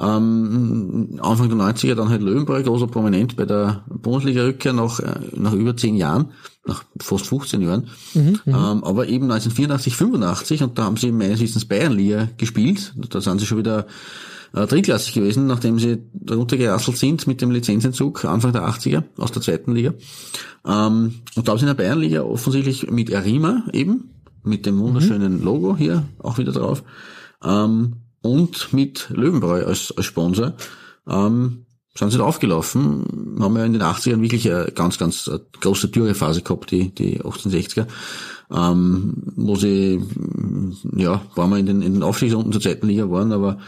[0.00, 5.52] ähm, Anfang der 90er dann halt Löwenbräu, großer Prominent bei der Bundesliga-Rückkehr nach, äh, nach
[5.52, 6.26] über zehn Jahren,
[6.64, 11.66] nach fast 15 Jahren, ähm, aber eben 1984, 85 und da haben sie meines Wissens
[11.66, 13.86] Bayernliga gespielt, da sind sie schon wieder
[14.54, 15.98] äh, drittklassig gewesen, nachdem sie
[16.30, 19.94] runtergerasselt sind mit dem Lizenzentzug Anfang der 80er aus der zweiten Liga.
[20.66, 24.10] Ähm, und da haben sie in der Bayernliga offensichtlich mit Arima eben,
[24.42, 26.82] mit dem wunderschönen Logo hier auch wieder drauf,
[27.42, 30.54] ähm, und mit Löwenbräu als, als Sponsor,
[31.06, 35.38] ähm, sind sie da aufgelaufen, haben ja in den 80ern wirklich eine ganz, ganz äh,
[35.60, 37.86] große Dürrephase gehabt, die, die 1860er,
[38.52, 40.02] ähm, wo sie,
[40.96, 43.58] ja, waren wir in den, in den Aufstiegsrunden zur zweiten Liga waren, aber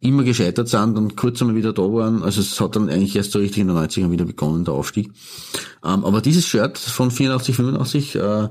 [0.00, 2.22] immer gescheitert sind und kurz einmal wieder da waren.
[2.22, 5.10] Also es hat dann eigentlich erst so richtig in den 90ern wieder begonnen, der Aufstieg.
[5.84, 8.48] Ähm, aber dieses Shirt von 84, 85, äh,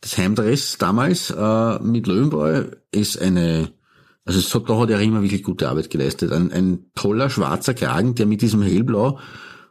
[0.00, 3.72] das Heimdress damals äh, mit Löwenbräu ist eine,
[4.24, 6.32] also es hat, da hat er immer wirklich gute Arbeit geleistet.
[6.32, 9.18] Ein, ein toller schwarzer Kragen, der mit diesem hellblau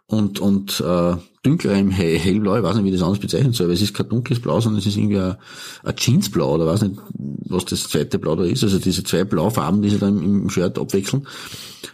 [0.08, 3.74] und, und äh, dünklerem Hell- hellblau, ich weiß nicht, wie das anders bezeichnen soll, aber
[3.74, 5.36] es ist kein dunkles Blau, sondern es ist irgendwie ein,
[5.84, 7.00] ein Jeansblau oder weiß nicht,
[7.48, 8.64] was das zweite Blau da ist.
[8.64, 11.28] Also diese zwei Blaufarben, die sie da im, im Shirt abwechseln.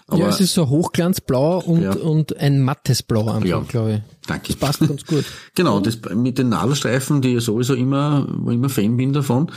[0.08, 1.94] Aber ja, es ist so hochglanzblau und, Ja.
[1.94, 3.60] und ein mattes Blau einfach, Ja.
[3.62, 4.28] glaube ich.
[4.28, 4.48] danke.
[4.48, 5.24] Das passt ganz gut.
[5.56, 9.52] Genau, das mit den Nadelstreifen, die ich sowieso immer, wo ich immer Fan bin davon,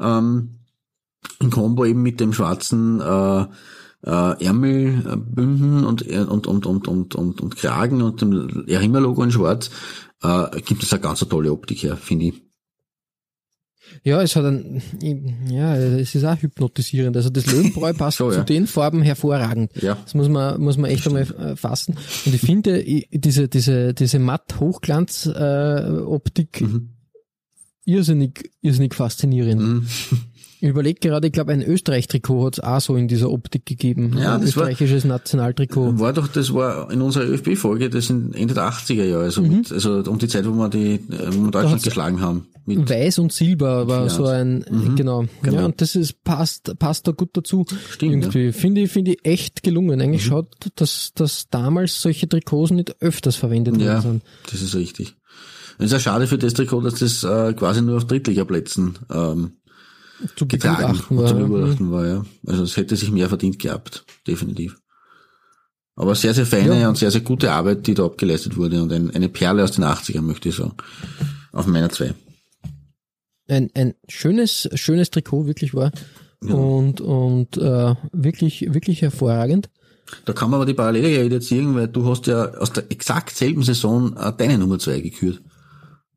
[0.00, 0.50] ähm,
[1.40, 3.46] in Combo eben mit dem schwarzen äh,
[4.04, 9.70] äh, Ärmelbünden und, und, und, und, und, und, und Kragen und dem Erima-Logo in schwarz,
[10.22, 12.42] äh, gibt es eine ganz tolle Optik her, finde ich.
[14.02, 14.82] Ja, es hat ein,
[15.48, 17.16] ja, es ist auch hypnotisierend.
[17.16, 18.38] Also das Löwenbräu passt So, ja.
[18.38, 19.70] zu den Farben hervorragend.
[19.80, 19.96] Ja.
[20.02, 21.96] Das muss man, muss man echt einmal äh, fassen.
[22.24, 22.82] Und ich finde,
[23.12, 26.90] diese, diese, diese matt Hochglanz, äh, Optik Mhm.
[27.84, 29.86] irrsinnig, irrsinnig faszinierend.
[30.60, 34.16] Ich überlege gerade, ich glaube, ein Österreich-Trikot hat es auch so in dieser Optik gegeben.
[34.18, 35.98] Ja, ein das war- österreichisches Nationaltrikot.
[35.98, 39.70] War doch, das war in unserer ÖFB-Folge, das sind Ende der 80er Jahre, also, mit,
[39.70, 41.00] also um die Zeit, wo wir die, äh,
[41.32, 41.84] wo wir Deutschland Mhm.
[41.84, 42.46] geschlagen haben.
[42.68, 44.08] Weiß und Silber war Ja.
[44.08, 44.64] so ein,
[44.96, 45.26] genau.
[45.42, 45.56] genau.
[45.60, 47.64] Ja, und das ist, passt, passt da gut dazu.
[47.90, 48.52] Stimmt, Irgendwie.
[48.52, 50.00] Finde ich, finde ich echt gelungen.
[50.00, 50.30] Eigentlich Mhm.
[50.30, 54.22] schaut, dass, dass damals solche Trikots nicht öfters verwendet ja, worden sind.
[54.50, 55.14] das ist richtig.
[55.78, 59.52] Es ist ja schade für das Trikot, dass das äh, quasi nur auf Drittligaplätzen ähm,
[60.36, 61.26] Zu begutachten war.
[61.26, 61.42] zu ja.
[61.44, 62.24] begutachten war, ja.
[62.46, 64.76] Also es hätte sich mehr verdient gehabt, definitiv.
[65.94, 66.88] Aber sehr, sehr feine Ja.
[66.88, 69.84] und sehr, sehr gute Arbeit, die da abgeleistet wurde und ein, eine Perle aus den
[69.84, 70.74] 80ern, möchte ich sagen.
[71.52, 72.14] Auf meiner zwei.
[73.48, 75.92] Ein, ein schönes, schönes Trikot wirklich war.
[76.42, 79.70] Und, und äh, wirklich, wirklich hervorragend.
[80.26, 82.90] Da kann man aber die Parallele ja wieder ziehen, weil du hast ja aus der
[82.92, 85.42] exakt selben Saison äh, deine Nummer zwei gekürt.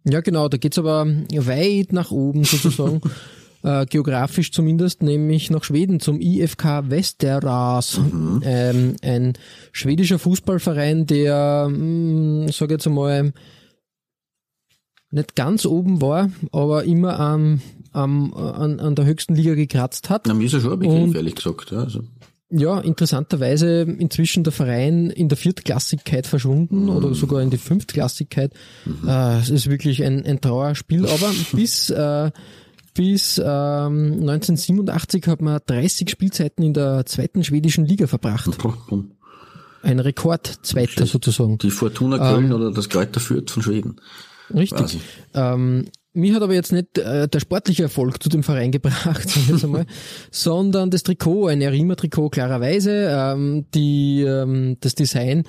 [0.03, 3.01] Ja, genau, da geht's aber weit nach oben sozusagen.
[3.61, 7.99] Äh, geografisch zumindest, nämlich nach Schweden zum IFK Västerås,
[8.43, 9.33] ähm, ein
[9.73, 13.33] schwedischer Fußballverein, der, mh, sag jetzt einmal,
[15.11, 20.25] nicht ganz oben war, aber immer am, am, an, an der höchsten Liga gekratzt hat.
[20.27, 21.71] Na, mir ist ja schon ein Begriff, Und- ehrlich gesagt.
[21.71, 22.03] Ja, also,
[22.51, 26.89] Ja, interessanterweise inzwischen der Verein in der Viertklassigkeit verschwunden Mhm.
[26.89, 28.53] oder sogar in die Fünftklassigkeit.
[29.05, 32.31] Äh, es ist wirklich ein, ein Trauerspiel, aber bis, äh,
[32.93, 38.49] bis ähm, 1987 hat man 30 Spielzeiten in der zweiten schwedischen Liga verbracht.
[39.81, 41.57] Ein Rekord-Zweiter sozusagen.
[41.57, 44.01] die Fortuna Köln oder das Kräuter Fürth von Schweden.
[44.53, 44.99] Richtig.
[45.33, 49.27] Ähm, mir hat aber jetzt nicht äh, der sportliche Erfolg zu dem Verein gebracht,
[49.63, 49.85] einmal,
[50.31, 55.43] sondern das Trikot, ein Erima-Trikot klarerweise, ähm, die, ähm, das Design,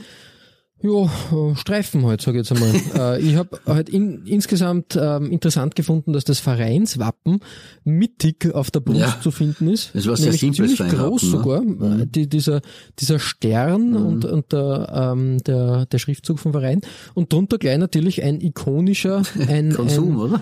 [0.83, 1.05] ja,
[1.53, 3.19] äh, Streifen halt, sage ich jetzt einmal.
[3.19, 7.41] äh, ich habe halt in, insgesamt ähm, interessant gefunden, dass das Vereinswappen
[7.85, 9.21] mittig auf der Brust Ja.
[9.21, 9.95] zu finden ist.
[9.95, 11.29] Es war sehr Nämlich simples ziemlich groß ne?
[11.31, 11.63] sogar.
[11.63, 12.61] Äh, Die, dieser,
[12.99, 16.81] dieser Stern und, und der, ähm, der, der Schriftzug vom Verein.
[17.15, 20.41] Und drunter gleich natürlich ein ikonischer, ein, Konsum, ein, oder?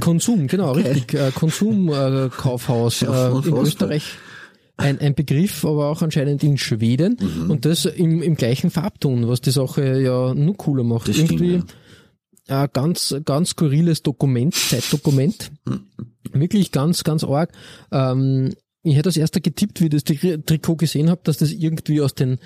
[0.00, 1.14] Konsum, genau, richtig.
[1.14, 3.56] Äh, Konsumkaufhaus äh, äh, in.
[3.56, 4.04] Österreich.
[4.82, 7.16] Ein, ein Begriff, aber auch anscheinend in Schweden.
[7.20, 7.50] Mhm.
[7.50, 11.08] Und das im, im gleichen Farbton, was die Sache ja nur cooler macht.
[11.08, 11.62] Das stimmt, Irgendwie
[12.48, 15.50] ein ganz, ganz skurriles Dokument, Zeitdokument.
[15.64, 15.80] Mhm.
[16.32, 17.52] Wirklich ganz, ganz arg.
[17.90, 18.52] Ähm,
[18.82, 22.00] ich hätte als erster getippt, wie ich das Tri- Trikot gesehen habe, dass das irgendwie
[22.00, 22.38] aus den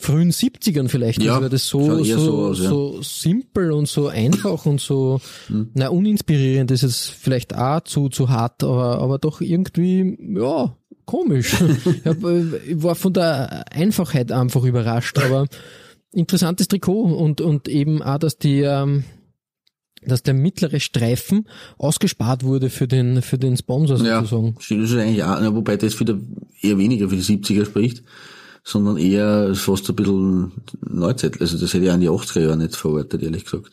[0.00, 2.68] frühen 70ern vielleicht Ja, ist, weil das so, so, so aus, ja.
[2.68, 5.70] so simpel und so einfach und so, Hm.
[5.74, 10.76] na, uninspirierend ist es vielleicht auch zu, zu hart, aber, aber doch irgendwie, ja,
[11.08, 11.54] komisch.
[11.60, 15.46] ich, hab, äh, ich war von der Einfachheit einfach überrascht, aber
[16.12, 19.04] interessantes Trikot und, und eben auch, dass die, ähm,
[20.02, 21.48] dass der mittlere Streifen
[21.78, 24.54] ausgespart wurde für den, für den Sponsor Ja, sozusagen.
[24.60, 26.18] stimmt, das ist eigentlich auch, wobei das wieder
[26.62, 28.04] eher weniger für die 70er spricht,
[28.62, 30.52] sondern eher fast ein bisschen
[30.88, 31.40] Neuzeit.
[31.40, 33.72] Also das hätte ich in die 80er Jahre nicht verortet, ehrlich gesagt.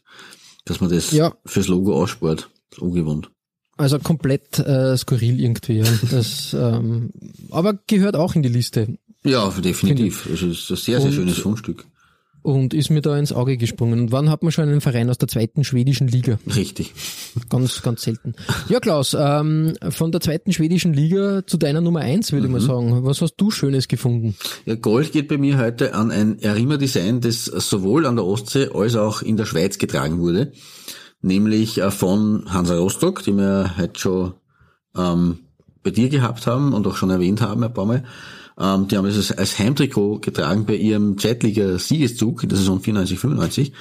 [0.66, 1.34] Dass man das Ja.
[1.46, 2.50] fürs Logo ausspart.
[2.80, 3.30] Ungewohnt.
[3.78, 5.84] Also komplett äh, skurril irgendwie.
[6.12, 7.12] Das, ähm,
[7.52, 10.28] aber gehört auch in die Liste Ja, definitiv.
[10.32, 11.86] Also es ist ein sehr, sehr Und- schönes Fundstück.
[12.42, 14.00] und ist mir da ins Auge gesprungen.
[14.02, 16.38] Und wann hat man schon einen Verein aus der zweiten schwedischen Liga?
[16.56, 16.94] Richtig.
[17.50, 18.36] Ganz, ganz selten.
[18.70, 22.62] Ja, Klaus, ähm, von der zweiten schwedischen Liga zu deiner Nummer eins würde ich mal
[22.62, 23.04] sagen.
[23.04, 24.36] Was hast du Schönes gefunden?
[24.68, 28.96] Ja, Gold geht bei mir heute an ein Erima-Design, das sowohl an der Ostsee als
[28.96, 30.52] auch in der Schweiz getragen wurde.
[31.26, 34.34] Nämlich äh, von Hansa Rostock, die wir heute schon
[34.96, 35.40] ähm,
[35.82, 38.04] bei dir gehabt haben und auch schon erwähnt haben ein paar Mal.
[38.60, 43.72] Ähm, die haben es als Heimtrikot getragen bei ihrem Zeitliga-Siegeszug in der Saison 94-95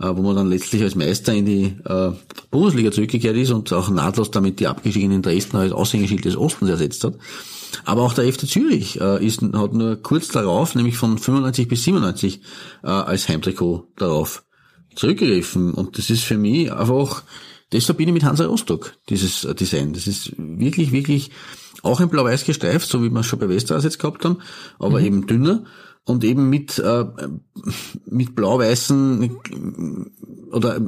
[0.00, 2.12] äh, wo man dann letztlich als Meister in die äh,
[2.50, 7.04] Bundesliga zurückgekehrt ist und auch nahtlos damit die abgestiegenen Dresden als Aushängeschild des Ostens ersetzt
[7.04, 7.14] hat.
[7.84, 11.84] Aber auch der FC Zürich äh, ist, hat nur kurz darauf, nämlich von 95 bis
[11.84, 12.40] 97,
[12.82, 14.42] äh, als Heimtrikot darauf
[14.94, 15.74] zurückgegriffen.
[15.74, 17.24] Und das ist für mich einfach,
[17.70, 19.92] das verbinde ich mit Hansa Rostock, dieses äh, Design.
[19.92, 21.30] Das ist wirklich, wirklich
[21.82, 24.38] auch in blau-weiß gestreift, so wie wir es schon bei Westeros jetzt gehabt haben,
[24.78, 25.06] aber mhm.
[25.06, 25.64] eben dünner
[26.04, 27.04] und eben mit, äh,
[28.06, 29.36] mit blau-weißen
[30.50, 30.80] oder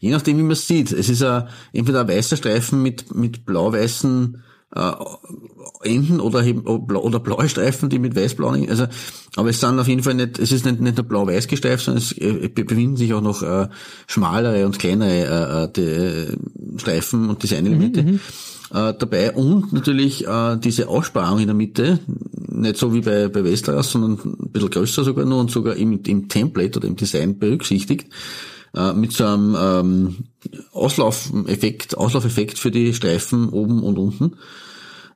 [0.00, 0.92] je nachdem wie man es sieht.
[0.92, 4.42] Es ist a, entweder ein weißer Streifen mit, mit blau-weißen
[4.74, 4.92] äh,
[5.82, 8.86] Enden oder oder blaue Streifen, die mit weiß-blauen, also
[9.36, 12.02] aber es sind auf jeden Fall nicht, es ist nicht, nicht nur blau-weiß gestreift, sondern
[12.02, 13.68] es äh, befinden sich auch noch äh,
[14.06, 18.02] schmalere und kleinere äh, äh die, Streifen und Designelemente.
[18.02, 18.20] Mhm, mhm
[18.72, 21.98] äh, dabei und natürlich äh, diese Aussparung in der Mitte,
[22.48, 26.00] nicht so wie bei, bei Westeros, sondern ein bisschen größer sogar nur und sogar im,
[26.06, 28.08] im Template oder im Design berücksichtigt,
[28.74, 30.16] äh, mit so einem ähm,
[30.72, 34.36] Auslaufeffekt, Auslaufeffekt für die Streifen oben und unten.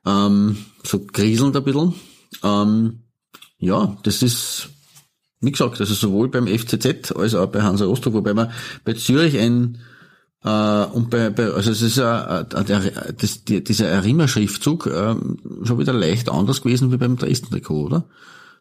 [0.05, 1.93] Ähm, so kriselnd ein bisschen.
[2.43, 2.99] Ähm,
[3.59, 4.69] ja, das ist,
[5.41, 8.51] wie gesagt, also sowohl beim FCZ als auch bei Hansa Rostock, wobei man
[8.83, 9.79] bei Zürich ein
[10.43, 15.15] äh, und bei, bei, also es ist ja äh, der, das, die, dieser Arima-Schriftzug äh,
[15.63, 18.05] schon wieder leicht anders gewesen wie beim Dresden-Trikot, oder?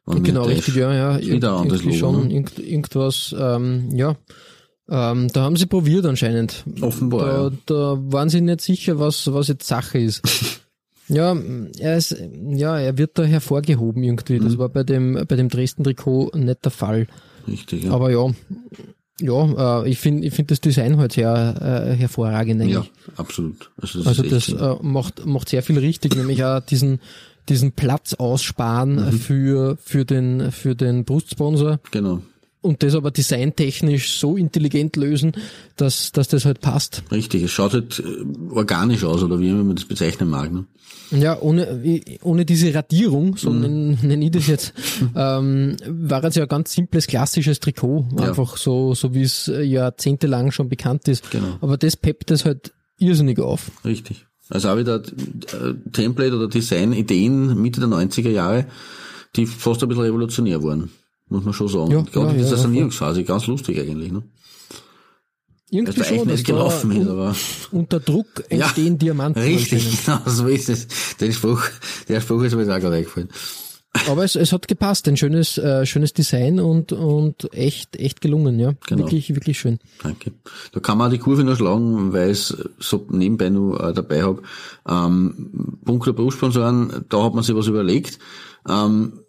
[0.06, 1.20] Wenn genau, richtig, ja, ja.
[1.20, 2.34] Wieder Ir anderes Logo, schon ne?
[2.34, 4.16] irgend, irgendwas, ähm, ja.
[4.88, 6.64] Ähm, da haben sie probiert anscheinend.
[6.80, 7.26] Offenbar.
[7.26, 7.50] Da, ja.
[7.66, 10.22] da waren sie nicht sicher, was, was jetzt Sache ist.
[11.08, 11.36] ja,
[11.78, 12.16] er ist,
[12.50, 14.38] ja, er wird da hervorgehoben irgendwie.
[14.38, 14.58] Das mhm.
[14.58, 17.08] war bei dem, bei dem Dresden-Trikot nicht der Fall.
[17.48, 17.92] Richtig, ja.
[17.92, 18.30] Aber ja,
[19.20, 22.74] ja, äh, ich finde ich finde das Design halt sehr äh, hervorragend eigentlich.
[22.74, 23.70] Ja, absolut.
[23.80, 27.00] Also das, also das äh, macht, macht sehr viel richtig, nämlich auch diesen,
[27.48, 29.12] diesen Platz aussparen mhm.
[29.12, 31.80] für, für den, für den Brustsponsor.
[31.90, 32.20] Genau
[32.66, 35.32] und das aber designtechnisch so intelligent lösen,
[35.76, 37.02] dass, dass das halt passt.
[37.10, 40.52] Richtig, es schaut halt äh, organisch aus, oder wie man das bezeichnen mag.
[40.52, 40.64] Ne?
[41.12, 43.60] Ja, ohne, ohne diese Radierung, so mhm.
[43.60, 44.74] nenne nenn ich das jetzt,
[45.16, 48.06] ähm, war es ja ein ganz simples, klassisches Trikot.
[48.18, 48.28] Ja.
[48.28, 51.30] Einfach so, so wie es jahrzehntelang schon bekannt ist.
[51.30, 51.58] Genau.
[51.60, 53.70] Aber das peppt das halt irrsinnig auf.
[53.84, 54.26] Richtig.
[54.48, 58.66] Also auch wieder äh, Template oder Design-Ideen Mitte der 90er Jahre,
[59.34, 60.90] die fast ein bisschen revolutionär waren
[61.28, 61.90] muss man schon sagen.
[61.90, 64.12] Ja, Gerade ja, in dieser ja, Sanierungsphase, ganz lustig eigentlich.
[64.12, 64.22] Ne?
[65.70, 67.34] Irgendwie also schon, nicht gelaufen ist, aber
[67.72, 69.42] unter Druck entstehen ja, Diamanten.
[69.42, 70.86] Richtig, genau, so ist es.
[71.20, 71.62] Den Spruch,
[72.08, 73.28] der Spruch ist mir jetzt auch gerade eingefallen.
[74.08, 78.60] Aber es, es hat gepasst, ein schönes, äh, schönes Design und, und echt, echt gelungen,
[78.60, 78.74] ja.
[78.86, 79.02] Genau.
[79.02, 79.78] Wirklich, wirklich schön.
[80.02, 80.32] Danke.
[80.72, 84.22] Da kann man die Kurve nur schlagen, weil ich es so nebenbei nur äh, dabei
[84.22, 84.42] habe.
[84.86, 88.18] Ähm, Bunker Berufssponsoren, da hat man sich was überlegt.
[88.68, 89.20] Ähm,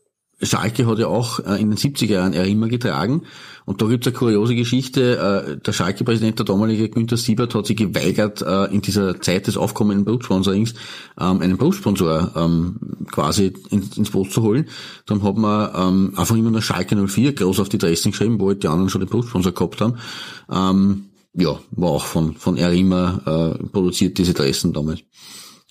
[0.41, 3.23] Schalke hat ja auch äh, in den 70er Jahren Erima getragen.
[3.65, 5.17] Und da gibt's eine kuriose Geschichte.
[5.17, 9.57] Äh, der Schalke-Präsident, der damalige Günther Siebert, hat sich geweigert, äh, in dieser Zeit des
[9.57, 10.75] aufkommenden Brutsponsorings
[11.19, 12.79] ähm, einen Brustsponsor ähm,
[13.11, 14.67] quasi ins Boot zu holen.
[15.07, 18.49] Dann hat man ähm, einfach immer nur Schalke 04 groß auf die Dressen geschrieben, wo
[18.49, 21.09] halt die anderen schon den Brustsponsor gehabt haben.
[21.39, 25.01] Ja, war auch von, von Erima produziert, diese Dressen damals.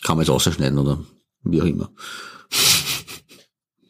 [0.03, 1.01] Kann man jetzt ausschneiden oder
[1.43, 1.91] wie auch immer.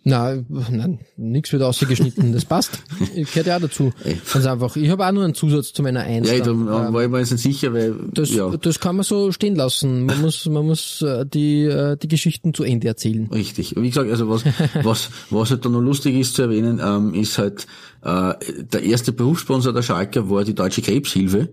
[0.09, 2.80] Nein, nein, nichts wird ausgeschnitten, das passt.
[3.16, 3.92] Ich gehört ja auch dazu.
[4.32, 4.76] Ganz einfach.
[4.76, 6.30] Ich habe auch nur einen Zusatz zu meiner Eins.
[6.30, 6.52] Ja, da
[6.92, 8.57] war ich mir jetzt nicht sicher, weil das, ja.
[8.57, 10.07] das kann man so stehen lassen.
[10.07, 13.28] Man muss, man muss äh, die, äh, die Geschichten zu Ende erzählen.
[13.32, 13.74] Richtig.
[13.76, 14.44] Wie gesagt, also was,
[14.84, 17.66] was, was halt da noch lustig ist zu erwähnen, ähm, ist halt
[18.02, 21.48] äh, der erste Berufssponsor der Schalke war die Deutsche Krebshilfe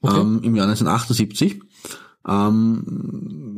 [0.00, 0.20] okay.
[0.20, 1.60] ähm, im Jahr 1978
[2.28, 2.82] ähm,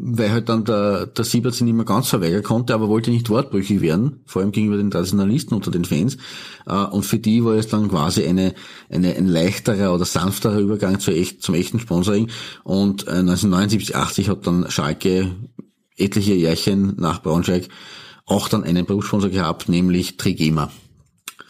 [0.03, 3.29] weil halt dann der, der Siebert sich nicht mehr ganz verweigern konnte, aber wollte nicht
[3.29, 6.17] wortbrüchig werden, vor allem gegenüber den Traditionalisten unter den Fans.
[6.67, 8.55] Äh, und für die war es dann quasi eine,
[8.89, 12.29] eine, ein leichterer oder sanfterer Übergang zu echt, zum echten Sponsoring.
[12.65, 15.35] Und äh, 1979, 80 hat dann Schalke
[15.97, 17.69] etliche Jährchen nach Braunschweig
[18.25, 20.71] auch dann einen Berufssponsor gehabt, nämlich Trigema.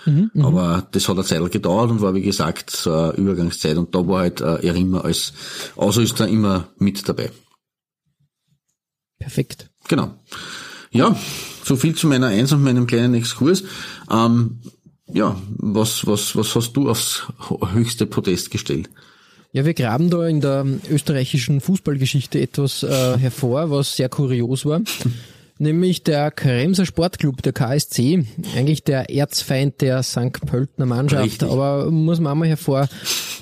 [0.06, 3.76] Mhm, mhm, Aber das hat eine Zeit gedauert und war, wie gesagt, so eine Übergangszeit.
[3.76, 5.32] Und da war halt äh, er immer als
[5.76, 7.30] Ausrüster immer mit dabei.
[9.18, 9.70] Perfekt.
[9.88, 10.14] Genau.
[10.90, 11.16] Ja,
[11.64, 13.64] so viel zu meiner Eins und meinem kleinen Exkurs.
[14.10, 14.60] Ähm,
[15.12, 17.26] ja, was, was, was hast du aufs
[17.72, 18.88] höchste Podest gestellt?
[19.52, 24.80] Ja, wir graben da in der österreichischen Fußballgeschichte etwas äh, hervor, was sehr kurios war.
[25.60, 28.24] nämlich der Kremser Sportclub, der KSC,
[28.56, 30.40] eigentlich der Erzfeind der St.
[30.46, 31.48] Pöltner Mannschaft, Richtig.
[31.48, 32.88] aber muss man einmal hervor,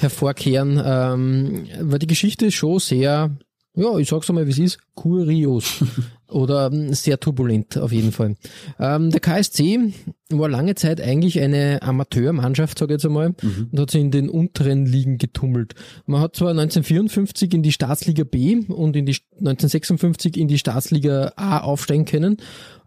[0.01, 3.31] hervorkehren, ähm, weil die Geschichte ist schon sehr,
[3.75, 5.85] ja, ich sag's einmal, wie es ist, kurios.
[6.31, 8.37] Oder ähm, sehr turbulent auf jeden Fall.
[8.79, 9.95] Ähm, der KSC
[10.31, 13.69] war lange Zeit eigentlich eine Amateurmannschaft, sage ich jetzt einmal, Mhm.
[13.73, 15.75] und hat sich in den unteren Ligen getummelt.
[16.05, 21.33] Man hat zwar 1954 in die Staatsliga B und in die 1956 in die Staatsliga
[21.37, 22.37] A aufsteigen können,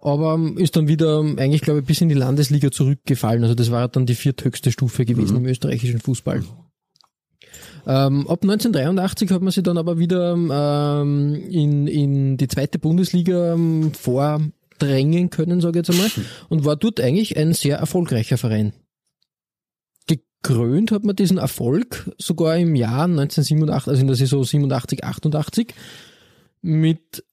[0.02, 3.42] aber ähm, ist dann wieder ähm, eigentlich, glaube ich, bis in die Landesliga zurückgefallen.
[3.44, 6.44] Also das war dann die vierthöchste Stufe gewesen im österreichischen Fußball.
[7.86, 13.54] Ähm, ab 1983 hat man sich dann aber wieder ähm, in, in die zweite Bundesliga
[13.54, 16.12] ähm, vordrängen können, sage ich jetzt einmal,
[16.50, 18.74] und war dort eigentlich ein sehr erfolgreicher Verein.
[20.08, 25.74] Gekrönt hat man diesen Erfolg sogar im Jahr 1987, also in der Saison 87, 88,
[26.62, 27.24] mit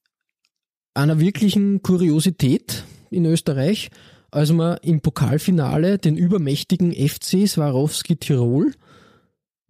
[0.93, 3.89] einer wirklichen Kuriosität in Österreich,
[4.31, 8.73] als man im Pokalfinale den übermächtigen FC Swarovski Tirol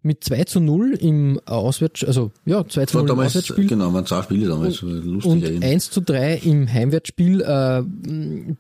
[0.10, 3.68] mit 2 zu 0 im Auswärts, also ja, 2 zu War 0 im damals, Auswärtsspiel
[3.68, 5.70] genau, waren zwei Spiele damals, lustig und erinnern.
[5.70, 7.84] 1 zu 3 im Heimwärtsspiel äh,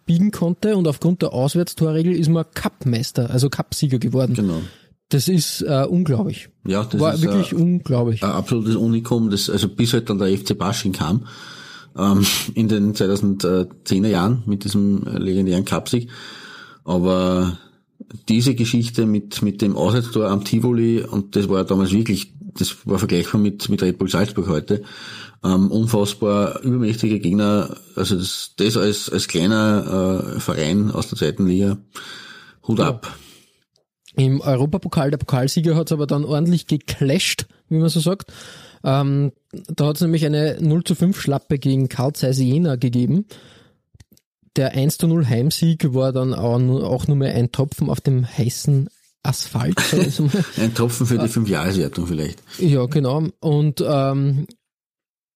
[0.05, 4.35] biegen konnte und aufgrund der Auswärtstorregel ist man Cupmeister, also Cupsieger geworden.
[4.35, 4.61] Genau.
[5.09, 6.49] Das ist äh, unglaublich.
[6.67, 8.23] Ja, das War ist wirklich äh, unglaublich.
[8.23, 11.25] ein absolutes Unikum, das, also bis halt dann der FC Basching kam,
[11.97, 12.23] ähm,
[12.53, 16.11] in den 2010er Jahren mit diesem äh, legendären Cupsieg.
[16.83, 17.57] Aber
[18.27, 22.99] diese Geschichte mit, mit dem Auswärtstor am Tivoli, und das war damals wirklich, das war
[22.99, 24.83] vergleichbar mit, mit Red Bull Salzburg heute,
[25.43, 31.47] ähm, unfassbar übermächtige Gegner, also das, das als, als kleiner äh, Verein aus der zweiten
[31.47, 31.77] Liga,
[32.67, 33.17] Hut ab.
[34.15, 38.33] Im Europapokal, der Pokalsieger hat es aber dann ordentlich geclasht, wie man so sagt.
[38.83, 43.25] Ähm, da hat es nämlich eine 0 zu 5 Schlappe gegen Karl Zeiss Jena gegeben.
[44.55, 48.01] Der 1 zu 0 Heimsieg war dann auch nur, auch nur mehr ein Tropfen auf
[48.01, 48.89] dem heißen
[49.23, 49.77] Asphalt.
[50.57, 52.39] Ein Tropfen für die Fünfjahreswertung vielleicht.
[52.57, 53.27] Ja, genau.
[53.41, 54.47] Und ähm,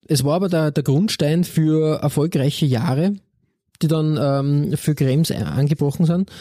[0.08, 3.14] es war aber der, der Grundstein für erfolgreiche Jahre,
[3.82, 6.32] die dann ähm, für Krems angebrochen sind.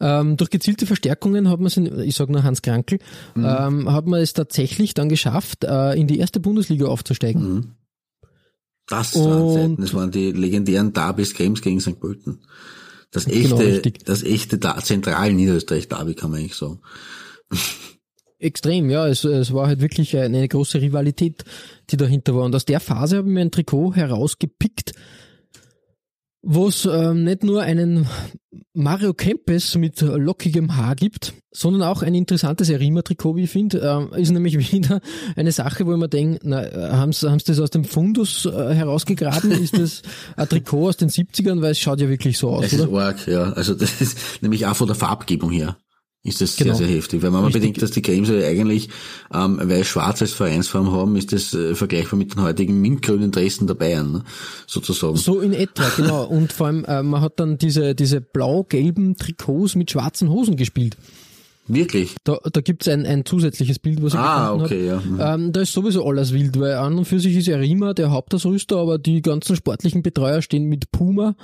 [0.00, 2.98] Ähm, durch gezielte Verstärkungen hat man es, in- ich sage nur Hans Krankel,
[3.36, 7.74] ähm, hat man es tatsächlich dann geschafft, äh, in die erste Bundesliga aufzusteigen.
[8.92, 11.98] Das waren Und- Zeiten, das waren die legendären Derbys Krems gegen St.
[11.98, 12.40] Pölten.
[13.10, 14.04] Das Genau, echte, richtig.
[14.04, 16.80] das echte da zentral Niederösterreich Derby kann man eigentlich sagen.
[18.38, 19.06] Extrem, ja.
[19.08, 21.44] Es, es war halt wirklich eine, eine große Rivalität,
[21.90, 22.44] die dahinter war.
[22.44, 24.92] Und aus der Phase habe ich mir ein Trikot herausgepickt,
[26.42, 28.06] wo es ähm, nicht nur einen
[28.74, 33.78] Mario Kempes mit lockigem Haar gibt, sondern auch ein interessantes Erima-Trikot, wie ich finde.
[33.78, 35.00] Ähm, ist nämlich wieder
[35.36, 38.74] eine Sache, wo ich mir denke, na, äh, haben sie das aus dem Fundus äh,
[38.74, 39.50] herausgegraben?
[39.52, 40.02] ist das
[40.36, 41.62] ein Trikot aus den 70ern?
[41.62, 43.06] Weil es schaut ja wirklich so aus, Es ist oder?
[43.06, 43.52] arg, ja.
[43.52, 45.76] Also das ist nämlich auch von der Farbgebung her
[46.24, 46.74] ist das Genau.
[46.74, 47.20] sehr, sehr heftig.
[47.22, 47.60] Weil wenn man Richtig.
[47.62, 48.88] bedenkt, dass die Cremes ja eigentlich
[49.34, 53.74] ähm, weiß-schwarz als Vereinsform haben, ist das äh, vergleichbar mit den heutigen mintgrünen Dressen der
[53.74, 54.24] Bayern, ne?
[54.66, 55.16] sozusagen.
[55.16, 56.24] So in etwa, genau.
[56.28, 60.96] Und vor allem, äh, man hat dann diese, diese blau-gelben Trikots mit schwarzen Hosen gespielt.
[61.68, 62.16] Wirklich?
[62.24, 65.00] Da, da gibt's ein, ein zusätzliches Bild, was ich Ah, okay, ja.
[65.00, 65.20] Mhm.
[65.20, 68.10] Ähm, da ist sowieso alles wild, weil an und für sich ist ja Rima der
[68.10, 71.36] Hauptausrüster, aber die ganzen sportlichen Betreuer stehen mit Puma,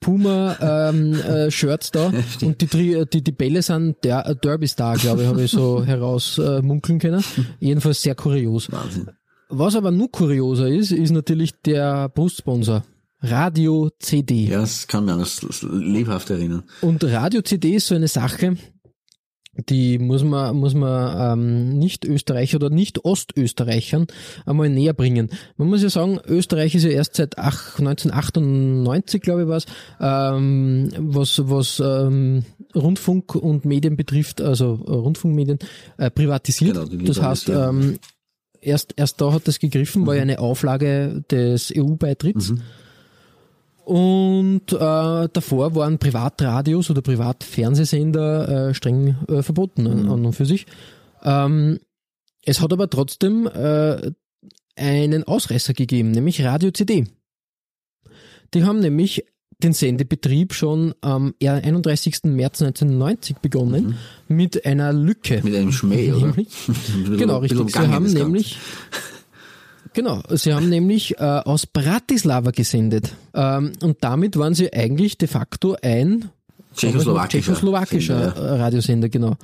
[0.00, 4.66] Puma ähm, äh, Shirts da und die, Tri- die, die Bälle sind der äh, Derby
[4.68, 7.24] Star, glaube ich, habe ich so heraus äh, munkeln können.
[7.60, 8.70] Jedenfalls sehr kurios.
[8.70, 9.08] Wahnsinn.
[9.48, 12.84] Was aber nur kurioser ist, ist natürlich der Brustsponsor.
[13.20, 14.44] Radio CD.
[14.44, 16.64] Ja, das kann man das lebhaft erinnern.
[16.82, 18.56] Und Radio CD ist so eine Sache,
[19.68, 24.06] die muss man, muss man ähm, nicht Österreicher oder nicht Ostösterreichern
[24.44, 25.30] einmal näher bringen.
[25.56, 29.66] Man muss ja sagen, Österreich ist ja erst seit ach, 1998, glaube ich, was,
[30.00, 32.44] ähm, was, was ähm,
[32.74, 35.58] Rundfunk und Medien betrifft, also äh, Rundfunkmedien,
[35.98, 36.74] äh, privatisiert.
[36.90, 37.98] Genau, das heißt, ähm,
[38.60, 42.54] erst, erst da hat das gegriffen, war ja eine Auflage des EU-Beitritts.
[43.86, 50.44] Und äh, davor waren Privatradios oder Privatfernsehsender äh, streng äh, verboten an, an und für
[50.44, 50.66] sich.
[51.22, 51.78] Ähm,
[52.44, 54.10] es hat aber trotzdem äh,
[54.74, 57.04] einen Ausreißer gegeben, nämlich Radio CD.
[58.54, 59.24] Die haben nämlich
[59.62, 62.24] den Sendebetrieb schon am 31.
[62.24, 65.42] März 1990 begonnen mit einer Lücke.
[65.44, 66.34] Mit einem Schmäh, oder?
[67.16, 67.70] Genau, richtig.
[67.70, 68.58] Sie haben nämlich,
[69.96, 73.12] genau, sie haben nämlich äh, aus Bratislava gesendet.
[73.34, 76.30] Ähm, und damit waren sie eigentlich de facto ein
[76.76, 77.54] Tschechoslowakischer.
[77.54, 79.36] tschechoslowakischer Sender, Radiosender, genau.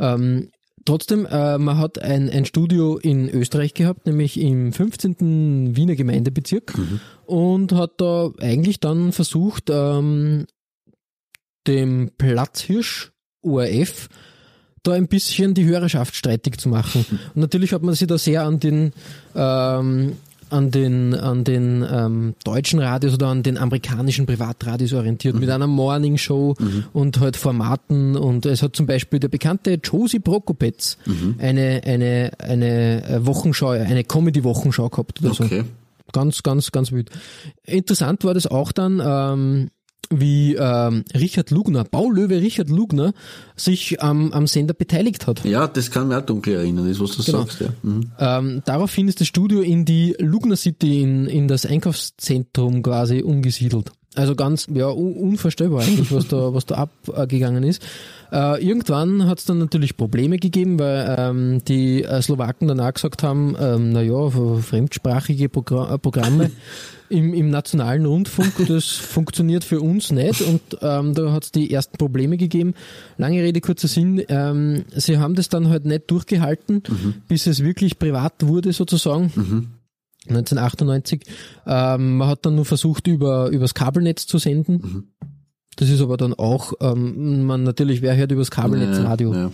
[0.00, 0.50] Ähm,
[0.84, 5.76] trotzdem, äh, man hat ein, ein Studio in Österreich gehabt, nämlich im 15.
[5.76, 6.74] Wiener Gemeindebezirk
[7.26, 10.46] und hat da eigentlich dann versucht, ähm,
[11.66, 14.08] dem Platzhirsch ORF
[14.88, 17.04] da ein bisschen die Hörerschaft streitig zu machen.
[17.34, 18.92] Und natürlich hat man sich da sehr an den
[19.34, 20.12] ähm,
[20.50, 25.66] an den, an den ähm, deutschen Radios oder an den amerikanischen Privatradios orientiert, mit einer
[25.66, 26.54] Morning Show
[26.92, 28.16] und halt Formaten.
[28.16, 30.96] Und es hat zum Beispiel der bekannte Josie Prokopetz
[31.38, 35.44] eine, eine, eine äh, Wochenschau, eine Comedy-Wochenschau gehabt oder so.
[35.44, 35.64] Okay.
[36.12, 37.10] Ganz, ganz, ganz wild.
[37.64, 39.68] Interessant war das auch dann, ähm,
[40.10, 43.12] wie ähm, Richard Lugner, Baulöwe Richard Lugner,
[43.56, 45.44] sich am am Sender beteiligt hat.
[45.44, 47.38] Ja, das kann mich auch dunkel erinnern, das, was du Genau.
[47.40, 47.60] sagst.
[47.60, 47.68] Ja.
[47.82, 48.10] Mhm.
[48.18, 53.90] Ähm, daraufhin ist das Studio in die Lugner City, in, in das Einkaufszentrum quasi umgesiedelt.
[54.14, 57.82] Also ganz ja, un unvorstellbar eigentlich, was da, was da abgegangen ist.
[58.32, 63.22] Äh, irgendwann hat es dann natürlich Probleme gegeben, weil ähm, die äh, Slowaken danach gesagt
[63.22, 64.30] haben, ähm, naja,
[64.62, 66.50] fremdsprachige Progra äh, Programme
[67.10, 71.72] im, im nationalen Rundfunk, das funktioniert für uns nicht und ähm, da hat es die
[71.72, 72.74] ersten Probleme gegeben.
[73.16, 76.82] Lange Rede, kurzer Sinn, ähm, sie haben das dann halt nicht durchgehalten,
[77.28, 79.32] bis es wirklich privat wurde sozusagen.
[80.28, 81.22] 1998.
[81.66, 85.12] Ähm, man hat dann nur versucht, über übers Kabelnetz zu senden.
[85.78, 89.32] Das ist aber dann auch, ähm, man natürlich, wer hört übers Kabelnetz Radio?
[89.32, 89.50] Ja, ja.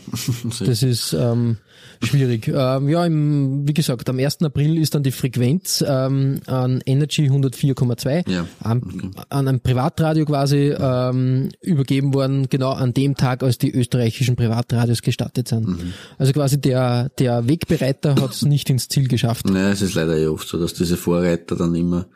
[0.64, 1.58] Das ist ähm,
[2.02, 2.48] schwierig.
[2.48, 4.40] Ähm, ja, im, wie gesagt, am 1.
[4.40, 10.74] April ist dann die Frequenz ähm, an Energy 104,2 Ja, an, an ein Privatradio quasi
[10.74, 15.68] ähm, übergeben worden, genau an dem Tag, als die österreichischen Privatradios gestartet sind.
[15.68, 15.92] Mhm.
[16.16, 19.46] Also quasi der, der Wegbereiter hat es nicht ins Ziel geschafft.
[19.50, 22.06] Naja, es ist leider eh oft so, dass diese Vorreiter dann immer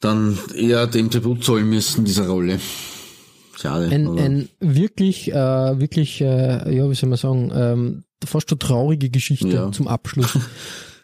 [0.00, 2.58] dann eher dem Tribut zollen müssen, dieser Rolle.
[3.56, 3.88] Schade.
[3.90, 4.22] Ein, oder?
[4.22, 5.34] ein wirklich, äh,
[5.78, 9.72] wirklich, äh, ja, wie soll man sagen, ähm, fast schon traurige Geschichte Ja.
[9.72, 10.38] zum Abschluss.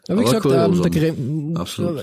[0.08, 1.56] Aber wie Aber gesagt, ähm,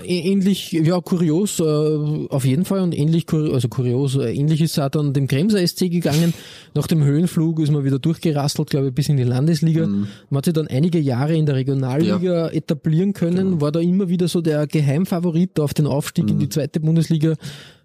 [0.06, 4.72] äh, ähnlich, ja, kurios, äh, auf jeden Fall und ähnlich, also kurios, äh, ähnlich ist
[4.72, 6.34] es auch dann dem Kremser SC gegangen.
[6.74, 9.88] Nach dem Höhenflug ist man wieder durchgerasselt, glaube ich, bis in die Landesliga.
[9.88, 10.08] Mhm.
[10.30, 13.62] Man hat sich dann einige Jahre in der Regionalliga etablieren können, Genau.
[13.62, 16.32] war da immer wieder so der Geheimfavorit auf den Aufstieg Mhm.
[16.32, 17.36] in die zweite Bundesliga.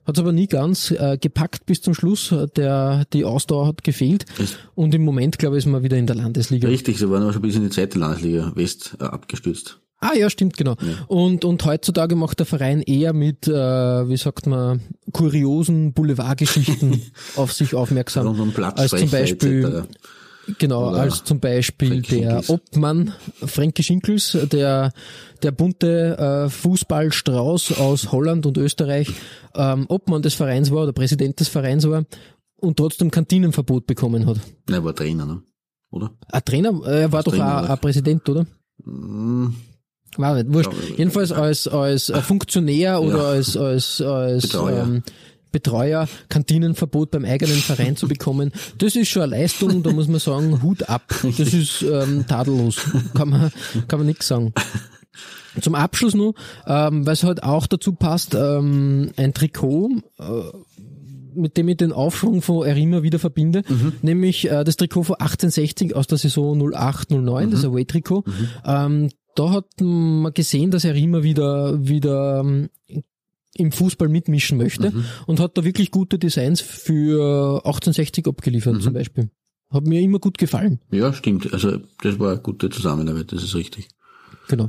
[0.05, 2.35] Hat es aber nie ganz äh, gepackt bis zum Schluss.
[2.57, 4.25] Der, die Ausdauer hat gefehlt.
[4.75, 6.67] Und im Moment, glaube ich, ist man wieder in der Landesliga.
[6.67, 9.81] Richtig, sie waren aber schon bis in die zweite Landesliga West äh, abgestürzt.
[10.01, 10.77] Ah ja, stimmt, genau.
[11.09, 14.81] Und, und heutzutage macht der Verein eher mit, äh, wie sagt man,
[15.13, 17.03] kuriosen Boulevardgeschichten
[17.37, 18.29] auf sich aufmerksam.
[18.29, 19.85] Rund um als zum Beispiel,
[20.59, 22.49] genau, Oder als zum Beispiel der.
[22.49, 23.13] Obmann
[23.45, 24.93] Frankie Schinkels, der,
[25.43, 29.11] der bunte äh, Fußballstrauß aus Holland und Österreich,
[29.57, 32.05] ähm, Obmann des Vereins war oder Präsident des Vereins war
[32.61, 34.37] und trotzdem Kantinenverbot bekommen hat.
[34.69, 35.43] Nein, er war Trainer, ne?
[35.91, 36.13] Oder?
[36.31, 38.47] Ein Trainer, äh, er war doch Trainer auch ein Präsident, oder?
[40.17, 40.73] War nicht, wurscht.
[40.73, 44.83] Ja, Jedenfalls als, als Funktionär oder als, als, als Betreuer.
[44.85, 45.03] Ähm,
[45.51, 50.21] Betreuer Kantinenverbot beim eigenen Verein zu bekommen, das ist schon eine Leistung, da muss man
[50.21, 51.15] sagen, Hut ab.
[51.23, 52.77] Das ist ähm, tadellos.
[53.15, 53.51] Kann man,
[53.89, 54.53] kann man nichts sagen.
[55.61, 56.35] Zum Abschluss noch,
[56.67, 60.25] ähm, weil es halt auch dazu passt, ähm, ein Trikot, äh,
[61.35, 63.63] mit dem ich den Aufschwung von Erima wieder verbinde,
[64.03, 68.25] nämlich äh, das Trikot von 1860 aus der Saison 08-09, das Away-Trikot.
[68.65, 72.71] Ähm, da hat man gesehen, dass Erima wieder, wieder ähm,
[73.55, 74.93] im Fußball mitmischen möchte
[75.27, 79.31] und hat da wirklich gute Designs für 1860 abgeliefert zum Beispiel.
[79.71, 80.81] Hat mir immer gut gefallen.
[80.91, 81.53] ja, stimmt.
[81.53, 83.89] Also das war eine gute Zusammenarbeit, das ist richtig.
[84.49, 84.69] Genau.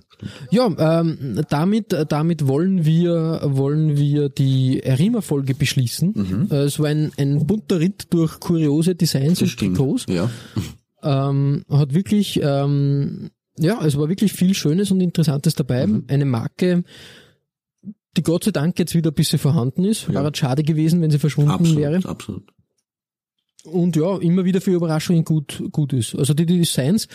[0.51, 6.49] Ja, ähm, damit, damit wollen wir, wollen wir die Erima-Folge beschließen.
[6.51, 9.77] Äh, es war ein, ein bunter Ritt durch kuriose Designs Das und stimmt.
[9.77, 10.05] Trikots.
[10.09, 10.29] Ja.
[11.01, 13.29] Ähm, hat wirklich, ähm,
[13.59, 15.87] ja, es war wirklich viel Schönes und Interessantes dabei.
[16.07, 16.83] Eine Marke,
[18.17, 20.11] die Gott sei Dank jetzt wieder ein bisschen vorhanden ist.
[20.11, 22.09] Wäre schade gewesen, wenn sie verschwunden Absolut, wäre.
[22.09, 22.43] absolut.
[23.65, 26.15] Und ja, immer wieder für Überraschungen gut, gut ist.
[26.15, 27.07] Also die, die Designs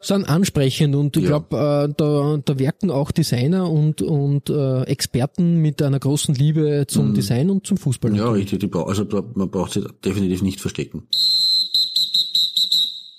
[0.00, 1.28] sind ansprechend und ich Ja.
[1.38, 1.56] glaube,
[1.88, 7.14] äh, da, da werken auch Designer und, und äh, Experten mit einer großen Liebe zum
[7.14, 8.10] Design und zum Fußball.
[8.10, 8.16] Mhm.
[8.18, 8.74] Ja, richtig.
[8.76, 11.04] Also man braucht sich definitiv nicht verstecken.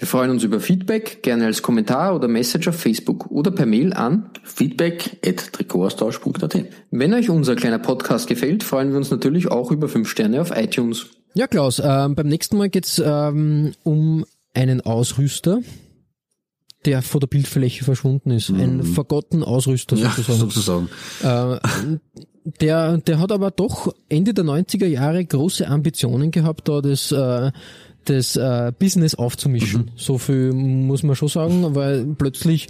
[0.00, 3.92] Wir freuen uns über Feedback, gerne als Kommentar oder Message auf Facebook oder per Mail
[3.92, 4.30] an.
[4.44, 9.88] feedback at Trikotaustausch.at Wenn euch unser kleiner Podcast gefällt, freuen wir uns natürlich auch über
[9.88, 11.06] 5 Sterne auf iTunes.
[11.34, 14.24] Ja, Klaus, ähm, beim nächsten Mal geht's ähm, um
[14.54, 15.60] einen Ausrüster,
[16.84, 18.50] der vor der Bildfläche verschwunden ist.
[18.50, 20.38] Ein vergotten Ausrüster Ja, sozusagen.
[20.38, 20.88] sozusagen.
[21.24, 21.98] Äh,
[22.60, 27.50] der, der hat aber doch Ende der 90er Jahre große Ambitionen gehabt, da das, äh,
[28.08, 29.82] das äh, Business aufzumischen.
[29.82, 29.90] Mhm.
[29.96, 32.68] So viel muss man schon sagen, weil plötzlich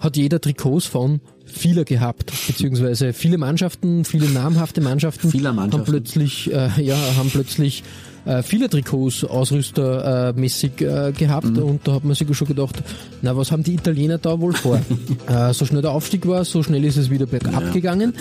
[0.00, 5.72] hat jeder Trikots von vieler gehabt, beziehungsweise viele Mannschaften, viele namhafte Mannschaften, Mannschaften.
[5.72, 7.82] haben plötzlich, äh, ja, haben plötzlich
[8.30, 11.62] äh, viele Trikots ausrüstermäßig äh, äh, gehabt Mhm.
[11.62, 12.82] und da hat man sich schon gedacht,
[13.22, 14.80] na was haben die Italiener da wohl vor?
[15.28, 18.14] äh, so schnell der Aufstieg war, so schnell ist es wieder bergab Ja, gegangen.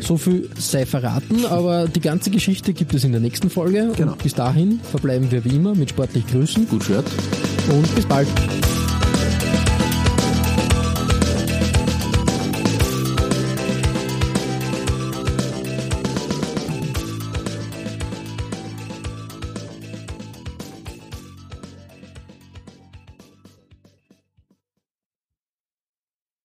[0.00, 4.12] So viel sei verraten, aber die ganze Geschichte gibt es in der nächsten Folge Genau.
[4.12, 7.04] und bis dahin verbleiben wir wie immer mit sportlich Grüßen Gut Shirt.
[7.70, 8.28] und bis bald.